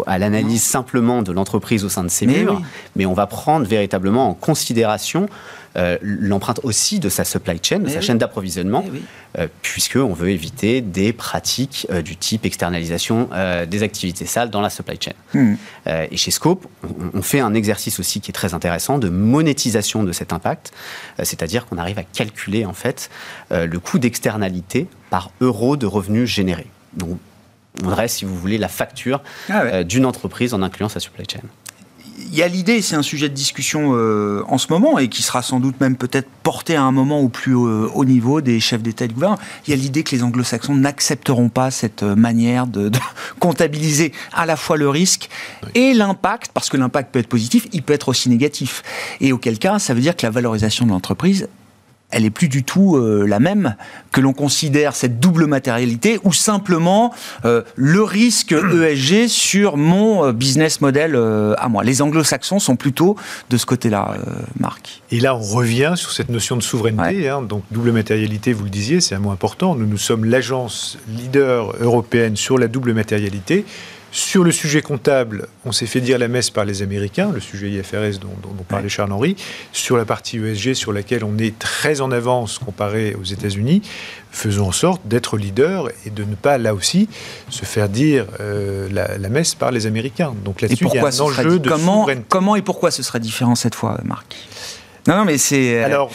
à 0.08 0.18
l'analyse 0.18 0.64
simplement 0.64 1.22
de 1.22 1.32
l'entreprise 1.32 1.84
au 1.84 1.90
sein 1.90 2.04
de 2.04 2.10
ses 2.10 2.26
murs, 2.26 2.62
mais 2.96 3.06
on 3.06 3.14
va 3.14 3.28
prendre 3.28 3.66
véritablement 3.66 4.30
en 4.30 4.34
considération 4.34 5.28
euh, 5.78 5.98
l'empreinte 6.02 6.60
aussi 6.64 7.00
de 7.00 7.10
sa 7.10 7.24
supply 7.24 7.60
chain, 7.62 7.80
de 7.80 7.90
sa 7.90 8.02
chaîne 8.02 8.18
d'approvisionnement, 8.18 8.84
euh, 9.38 9.48
puisqu'on 9.62 10.14
veut 10.14 10.30
éviter 10.30 10.82
des 10.82 11.14
pratiques 11.14 11.86
euh, 11.92 12.02
du 12.02 12.18
type 12.18 12.46
externalisation 12.46 13.30
des 13.70 13.84
activités 13.84 14.26
sales 14.26 14.50
dans 14.50 14.62
la 14.62 14.70
supply 14.70 14.98
chain. 15.00 15.12
Hmm. 15.34 15.56
et 15.86 16.18
chez 16.18 16.32
Scope, 16.32 16.66
on, 17.14 17.22
fait 17.22 17.40
un 17.40 17.54
exercice 17.54 18.00
aussi 18.00 18.22
qui 18.22 18.32
est 18.32 18.34
très 18.34 18.54
intéressant 18.54 18.98
de 18.98 19.10
monétisation 19.10 20.04
de 20.04 20.12
cet 20.12 20.34
impact, 20.34 20.72
c'est-à-dire 21.22 21.66
qu'on 21.66 21.78
arrive 21.78 22.00
à 22.00 22.04
calculer 22.04 22.66
en 22.66 22.74
fait 22.74 23.10
le 23.52 23.78
coût 23.78 24.00
d'externalité 24.00 24.88
par 25.10 25.32
euro 25.42 25.78
de 25.78 25.86
revenus 25.86 26.30
générés. 26.30 26.68
Donc, 26.94 27.20
on 27.84 27.90
dresse, 27.90 28.18
si 28.18 28.26
vous 28.26 28.36
voulez, 28.36 28.58
la 28.58 28.68
facture 28.68 29.22
ah 29.50 29.62
euh, 29.62 29.84
d'une 29.84 30.06
entreprise 30.06 30.54
en 30.54 30.62
incluant 30.62 30.90
sa 30.90 31.00
supply 31.00 31.26
chain. 31.30 31.42
Il 32.22 32.36
y 32.36 32.44
a 32.44 32.48
l'idée, 32.50 32.82
c'est 32.82 32.98
un 32.98 33.02
sujet 33.02 33.30
de 33.30 33.34
discussion 33.34 33.92
euh, 33.94 34.44
en 34.48 34.58
ce 34.58 34.68
moment 34.70 35.00
et 35.00 35.08
qui 35.08 35.22
sera 35.22 35.42
sans 35.42 35.62
doute 35.62 35.80
même 35.80 35.96
peut-être 35.96 36.28
porté 36.44 36.76
à 36.76 36.84
un 36.84 36.92
moment 36.92 37.22
au 37.22 37.30
plus 37.30 37.56
haut 37.56 38.06
niveau 38.06 38.42
des 38.42 38.60
chefs 38.60 38.82
d'État 38.82 39.06
et 39.06 39.08
de 39.08 39.14
gouvernement. 39.14 39.40
Il 39.66 39.72
y 39.72 39.74
a 39.74 39.78
l'idée 39.78 40.04
que 40.04 40.14
les 40.14 40.22
anglo-saxons 40.22 40.76
n'accepteront 40.76 41.48
pas 41.48 41.72
cette 41.72 42.04
euh, 42.04 42.16
manière 42.16 42.68
de, 42.68 42.92
comptabiliser 43.40 44.12
à 44.34 44.46
la 44.46 44.58
fois 44.58 44.76
le 44.76 44.90
risque 44.90 45.30
et 45.76 45.94
l'impact, 45.94 46.52
parce 46.54 46.70
que 46.70 46.76
l'impact 46.76 47.14
peut 47.14 47.20
être 47.20 47.30
positif, 47.30 47.68
il 47.72 47.84
peut 47.84 47.94
être 47.94 48.10
aussi 48.10 48.30
négatif. 48.30 48.84
Et 49.22 49.32
auquel 49.32 49.58
cas, 49.58 49.80
ça 49.80 49.94
veut 49.94 50.02
dire 50.02 50.16
que 50.18 50.26
la 50.26 50.32
valorisation 50.32 50.86
de 50.86 50.92
l'entreprise 50.92 51.48
elle 52.12 52.26
est 52.26 52.30
plus 52.32 52.50
du 52.50 52.64
tout 52.64 52.96
euh, 52.96 53.26
la 53.28 53.40
même 53.40 53.76
que 54.12 54.22
l'on 54.22 54.34
considère 54.34 54.96
cette 54.96 55.20
double 55.20 55.46
matérialité 55.46 56.20
ou 56.24 56.34
simplement 56.34 57.14
euh, 57.46 57.62
le 57.76 58.02
risque 58.04 58.52
ESG 58.84 59.28
sur 59.28 59.78
mon 59.78 60.26
euh, 60.26 60.32
business 60.32 60.82
model 60.82 61.16
à 61.58 61.70
moi. 61.70 61.84
Les 61.84 62.02
anglo-saxons 62.02 62.60
sont 62.60 62.76
plutôt 62.76 63.16
de 63.50 63.58
ce 63.58 63.66
côté-là, 63.66 64.16
Marc. 64.60 65.02
Et 65.12 65.20
là, 65.20 65.36
on 65.36 65.42
revient 65.42 65.94
sur 65.96 66.12
cette 66.12 66.30
notion 66.30 66.56
de 66.56 66.62
souveraineté. 66.62 67.30
Hein. 67.30 67.42
donc, 67.42 67.64
double 67.72 67.92
matérialité, 67.92 68.54
vous 68.54 68.64
le 68.64 68.70
disiez, 68.70 69.02
c'est 69.02 69.16
un 69.16 69.20
mot 69.20 69.32
important. 69.32 69.76
Nous, 69.76 69.86
nous 69.86 69.98
sommes 69.98 70.26
l'agence 70.26 70.98
leader 71.08 71.74
européenne 71.80 72.36
sur 72.36 72.58
la 72.58 72.68
double 72.68 72.94
matérialité. 72.94 73.66
Sur 74.12 74.44
le 74.44 74.52
sujet 74.52 74.82
comptable, 74.82 75.48
on 75.66 75.72
s'est 75.72 75.86
fait 75.86 76.02
dire 76.02 76.18
la 76.18 76.28
messe 76.28 76.50
par 76.50 76.66
les 76.66 76.82
Américains, 76.82 77.32
le 77.32 77.40
sujet 77.40 77.70
IFRS 77.70 78.20
dont, 78.20 78.30
parlait 78.68 78.90
Charles-Henri. 78.90 79.36
Sur 79.72 79.98
la 79.98 80.06
partie 80.06 80.38
ESG, 80.38 80.74
sur 80.74 80.94
laquelle 80.94 81.24
on 81.24 81.38
est 81.38 81.58
très 81.60 82.02
en 82.02 82.12
avance 82.12 82.58
comparé 82.58 83.16
aux 83.20 83.24
États-Unis, 83.24 83.82
faisons 84.32 84.68
en 84.68 84.72
sorte 84.72 85.02
d'être 85.06 85.38
leader 85.38 85.90
et 86.06 86.10
de 86.10 86.24
ne 86.24 86.36
pas, 86.36 86.58
là 86.58 86.74
aussi, 86.74 87.08
se 87.50 87.66
faire 87.66 87.90
dire 87.90 88.26
euh, 88.40 88.88
la, 88.92 89.30
messe 89.30 89.54
par 89.54 89.72
les 89.72 89.86
Américains. 89.86 90.34
Donc 90.44 90.62
là-dessus, 90.62 90.86
il 90.92 90.96
y 90.96 90.98
a 90.98 91.06
un 91.06 91.20
enjeu 91.20 91.60
de 91.60 91.70
comment, 91.70 92.08
comment 92.30 92.56
et 92.56 92.62
pourquoi 92.62 92.90
ce 92.92 93.04
serait 93.04 93.20
différent 93.20 93.56
cette 93.56 93.76
fois, 93.76 94.00
Marc? 94.04 94.36
Non, 95.08 95.18
non, 95.18 95.26
mais 95.26 95.38
c'est. 95.38 95.82
Euh, 95.82 95.86
Alors. 95.86 96.12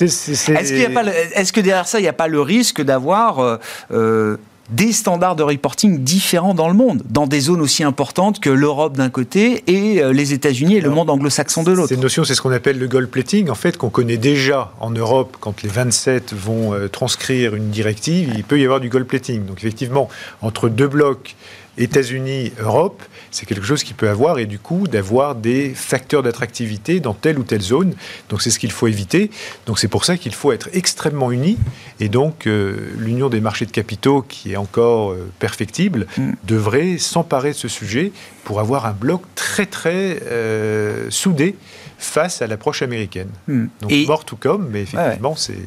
Est-ce 0.00 1.52
que 1.52 1.60
derrière 1.60 1.88
ça, 1.88 1.98
il 1.98 2.02
n'y 2.02 2.08
a 2.08 2.12
pas 2.12 2.28
le 2.28 2.40
risque 2.40 2.80
d'avoir 2.82 3.58
euh, 3.90 4.36
des 4.70 4.92
standards 4.92 5.36
de 5.36 5.42
reporting 5.42 6.02
différents 6.04 6.54
dans 6.54 6.68
le 6.68 6.74
monde, 6.74 7.02
dans 7.08 7.26
des 7.26 7.40
zones 7.40 7.60
aussi 7.60 7.84
importantes 7.84 8.40
que 8.40 8.50
l'Europe 8.50 8.96
d'un 8.96 9.08
côté 9.08 9.64
et 9.66 10.02
euh, 10.02 10.12
les 10.12 10.32
États-Unis 10.32 10.76
et 10.76 10.80
le 10.80 10.90
monde 10.90 11.10
anglo-saxon 11.10 11.62
de 11.62 11.72
l'autre. 11.72 11.88
Cette 11.88 12.02
notion, 12.02 12.24
c'est 12.24 12.34
ce 12.34 12.42
qu'on 12.42 12.52
appelle 12.52 12.78
le 12.78 12.86
gold 12.86 13.08
plating, 13.08 13.48
en 13.48 13.54
fait, 13.54 13.76
qu'on 13.76 13.90
connaît 13.90 14.18
déjà 14.18 14.72
en 14.80 14.90
Europe 14.90 15.36
quand 15.40 15.62
les 15.62 15.68
27 15.68 16.34
vont 16.34 16.74
euh, 16.74 16.88
transcrire 16.88 17.54
une 17.54 17.70
directive, 17.70 18.32
il 18.34 18.44
peut 18.44 18.60
y 18.60 18.64
avoir 18.64 18.80
du 18.80 18.88
gold 18.88 19.06
plating. 19.06 19.46
Donc 19.46 19.58
effectivement, 19.58 20.08
entre 20.42 20.68
deux 20.68 20.88
blocs 20.88 21.36
États-Unis, 21.78 22.52
Europe, 22.60 23.02
c'est 23.30 23.46
quelque 23.46 23.64
chose 23.64 23.84
qui 23.84 23.94
peut 23.94 24.08
avoir 24.08 24.38
et 24.38 24.46
du 24.46 24.58
coup 24.58 24.86
d'avoir 24.88 25.34
des 25.34 25.72
facteurs 25.74 26.22
d'attractivité 26.22 27.00
dans 27.00 27.14
telle 27.14 27.38
ou 27.38 27.44
telle 27.44 27.62
zone. 27.62 27.94
Donc 28.28 28.42
c'est 28.42 28.50
ce 28.50 28.58
qu'il 28.58 28.72
faut 28.72 28.86
éviter. 28.86 29.30
Donc 29.66 29.78
c'est 29.78 29.88
pour 29.88 30.04
ça 30.04 30.16
qu'il 30.16 30.34
faut 30.34 30.52
être 30.52 30.68
extrêmement 30.72 31.30
unis 31.30 31.58
et 32.00 32.08
donc 32.08 32.46
euh, 32.46 32.92
l'union 32.98 33.28
des 33.28 33.40
marchés 33.40 33.66
de 33.66 33.70
capitaux 33.70 34.22
qui 34.22 34.52
est 34.52 34.56
encore 34.56 35.12
euh, 35.12 35.30
perfectible 35.38 36.06
mm. 36.16 36.32
devrait 36.44 36.98
s'emparer 36.98 37.50
de 37.50 37.56
ce 37.56 37.68
sujet 37.68 38.12
pour 38.44 38.60
avoir 38.60 38.86
un 38.86 38.92
bloc 38.92 39.22
très 39.34 39.66
très 39.66 40.20
euh, 40.26 41.06
soudé 41.10 41.56
face 41.98 42.42
à 42.42 42.46
l'approche 42.46 42.82
américaine. 42.82 43.30
Mm. 43.46 43.66
Donc 43.80 43.92
et... 43.92 44.06
more 44.06 44.24
to 44.24 44.36
come, 44.36 44.68
mais 44.70 44.82
effectivement 44.82 45.36
c'est 45.36 45.58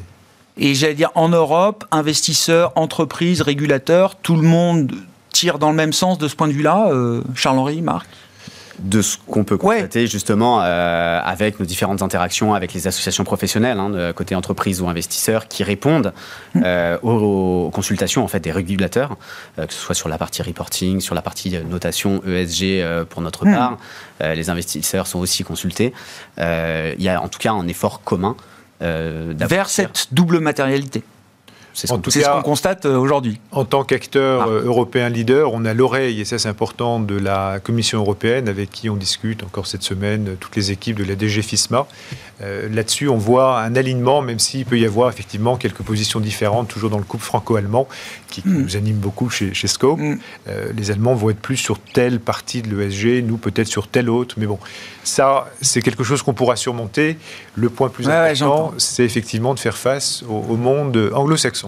et 0.58 0.74
j'allais 0.74 0.94
dire 0.94 1.10
en 1.14 1.30
Europe, 1.30 1.86
investisseurs, 1.90 2.72
entreprises, 2.76 3.40
régulateurs, 3.40 4.16
tout 4.16 4.36
le 4.36 4.42
monde 4.42 4.92
tire 5.42 5.58
dans 5.58 5.70
le 5.70 5.76
même 5.76 5.92
sens 5.92 6.18
de 6.18 6.28
ce 6.28 6.36
point 6.36 6.46
de 6.46 6.52
vue-là, 6.52 6.86
euh, 6.92 7.20
Charles-Henri, 7.34 7.82
Marc? 7.82 8.06
De 8.78 9.02
ce 9.02 9.16
qu'on 9.26 9.42
peut 9.42 9.56
constater 9.56 10.06
justement 10.06 10.60
euh, 10.62 11.20
avec 11.22 11.58
nos 11.58 11.66
différentes 11.66 12.00
interactions 12.00 12.54
avec 12.54 12.72
les 12.72 12.86
associations 12.86 13.24
professionnelles, 13.24 13.78
hein, 13.78 13.90
de 13.90 14.12
côté 14.12 14.36
entreprise 14.36 14.80
ou 14.80 14.88
investisseurs, 14.88 15.48
qui 15.48 15.64
répondent 15.64 16.12
mmh. 16.54 16.62
euh, 16.64 16.98
aux, 17.02 17.70
consultations 17.70 18.22
en 18.22 18.28
fait 18.28 18.38
des 18.38 18.52
régulateurs, 18.52 19.16
que 19.56 19.72
ce 19.72 19.80
soit 19.80 19.96
sur 19.96 20.08
la 20.08 20.16
partie 20.16 20.42
reporting, 20.42 21.00
sur 21.00 21.16
la 21.16 21.22
partie 21.22 21.58
notation 21.58 22.22
ESG 22.24 23.04
pour 23.10 23.20
notre 23.20 23.44
mmh. 23.44 23.52
part. 23.52 23.76
les 24.20 24.48
investisseurs 24.48 25.08
sont 25.08 25.18
aussi 25.18 25.42
consultés. 25.42 25.92
Il 26.38 27.02
y 27.02 27.08
a 27.08 27.20
en 27.20 27.28
tout 27.28 27.40
cas 27.40 27.52
un 27.52 27.66
effort 27.66 28.02
commun 28.02 28.36
vers 28.80 29.68
cette 29.68 30.08
double 30.12 30.38
matérialité. 30.38 31.02
C'est 31.74 31.86
ce 31.86 32.28
qu'on 32.28 32.42
constate 32.42 32.86
euh, 32.86 32.96
aujourd'hui. 32.96 33.40
En 33.50 33.64
tant 33.64 33.84
qu'acteur 33.84 34.42
ah. 34.42 34.48
euh, 34.48 34.64
européen 34.64 35.08
leader, 35.08 35.52
on 35.52 35.64
a 35.64 35.74
l'oreille, 35.74 36.20
et 36.20 36.24
ça 36.24 36.38
c'est 36.38 36.48
important, 36.48 37.00
de 37.00 37.16
la 37.16 37.60
Commission 37.60 37.98
européenne 37.98 38.48
avec 38.48 38.70
qui 38.70 38.90
on 38.90 38.96
discute 38.96 39.42
encore 39.42 39.66
cette 39.66 39.82
semaine, 39.82 40.28
euh, 40.28 40.34
toutes 40.38 40.56
les 40.56 40.70
équipes 40.70 40.96
de 40.96 41.04
la 41.04 41.14
DG 41.14 41.42
FISMA. 41.42 41.86
Là-dessus, 42.72 43.08
on 43.08 43.18
voit 43.18 43.60
un 43.60 43.76
alignement, 43.76 44.20
même 44.20 44.40
s'il 44.40 44.64
peut 44.64 44.76
y 44.76 44.84
avoir 44.84 45.08
effectivement 45.08 45.56
quelques 45.56 45.82
positions 45.82 46.18
différentes, 46.18 46.66
toujours 46.66 46.90
dans 46.90 46.98
le 46.98 47.04
couple 47.04 47.22
franco-allemand, 47.22 47.86
qui 48.26 48.42
hmm. 48.44 48.62
nous 48.62 48.76
anime 48.76 48.96
beaucoup 48.96 49.30
chez, 49.30 49.54
chez 49.54 49.68
Scope. 49.68 50.00
Hmm. 50.00 50.16
les 50.76 50.90
Allemands 50.90 51.14
vont 51.14 51.30
être 51.30 51.38
plus 51.38 51.56
sur 51.56 51.78
telle 51.78 52.18
partie 52.18 52.60
de 52.60 52.74
l'ESG, 52.74 53.24
nous 53.24 53.36
peut-être 53.36 53.68
sur 53.68 53.86
telle 53.86 54.10
autre, 54.10 54.34
mais 54.38 54.46
bon, 54.46 54.58
ça 55.04 55.52
c'est 55.60 55.82
quelque 55.82 56.02
chose 56.02 56.22
qu'on 56.22 56.34
pourra 56.34 56.56
surmonter. 56.56 57.16
Le 57.54 57.70
point 57.70 57.88
plus 57.90 58.08
important, 58.08 58.74
c'est 58.76 59.04
effectivement 59.04 59.54
de 59.54 59.60
faire 59.60 59.76
face 59.76 60.24
au 60.28 60.56
monde 60.56 61.12
anglo-saxon 61.14 61.61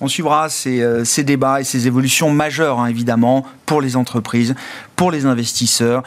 on 0.00 0.08
suivra 0.08 0.48
euh, 0.66 1.04
ces, 1.04 1.24
débats 1.24 1.60
et 1.60 1.64
ces 1.64 1.86
évolutions 1.86 2.30
majeures, 2.30 2.80
hein, 2.80 2.86
évidemment, 2.86 3.44
pour 3.64 3.80
les 3.80 3.96
entreprises, 3.96 4.54
pour 4.94 5.10
les 5.10 5.26
investisseurs, 5.26 6.02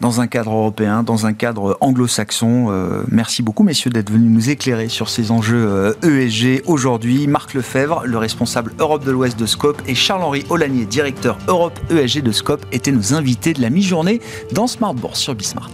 dans 0.00 0.20
un 0.20 0.26
cadre 0.26 0.52
européen, 0.52 1.02
dans 1.02 1.26
un 1.26 1.32
cadre 1.32 1.76
anglo-saxon. 1.80 2.66
Euh, 2.70 3.02
merci 3.08 3.42
beaucoup, 3.42 3.62
messieurs, 3.62 3.90
d'être 3.90 4.10
venus 4.10 4.30
nous 4.30 4.50
éclairer 4.50 4.88
sur 4.88 5.08
ces 5.08 5.30
enjeux 5.30 5.96
ESG 6.02 6.44
euh, 6.44 6.58
e 6.58 6.62
aujourd'hui. 6.66 7.26
Marc 7.26 7.54
Lefebvre, 7.54 8.02
le 8.04 8.18
responsable 8.18 8.72
Europe 8.78 9.04
de 9.04 9.10
l'Ouest 9.10 9.38
de 9.38 9.46
Scope, 9.46 9.82
et 9.86 9.94
Charles-Henri 9.94 10.44
Olanier, 10.50 10.84
directeur 10.84 11.38
Europe 11.48 11.78
ESG 11.90 12.22
de 12.22 12.32
Scope, 12.32 12.66
étaient 12.72 12.92
nos 12.92 13.14
invités 13.14 13.52
de 13.54 13.62
la 13.62 13.70
mi-journée 13.70 14.20
dans 14.52 14.66
Smart 14.66 14.94
sur 15.14 15.34
Bismart. 15.34 15.70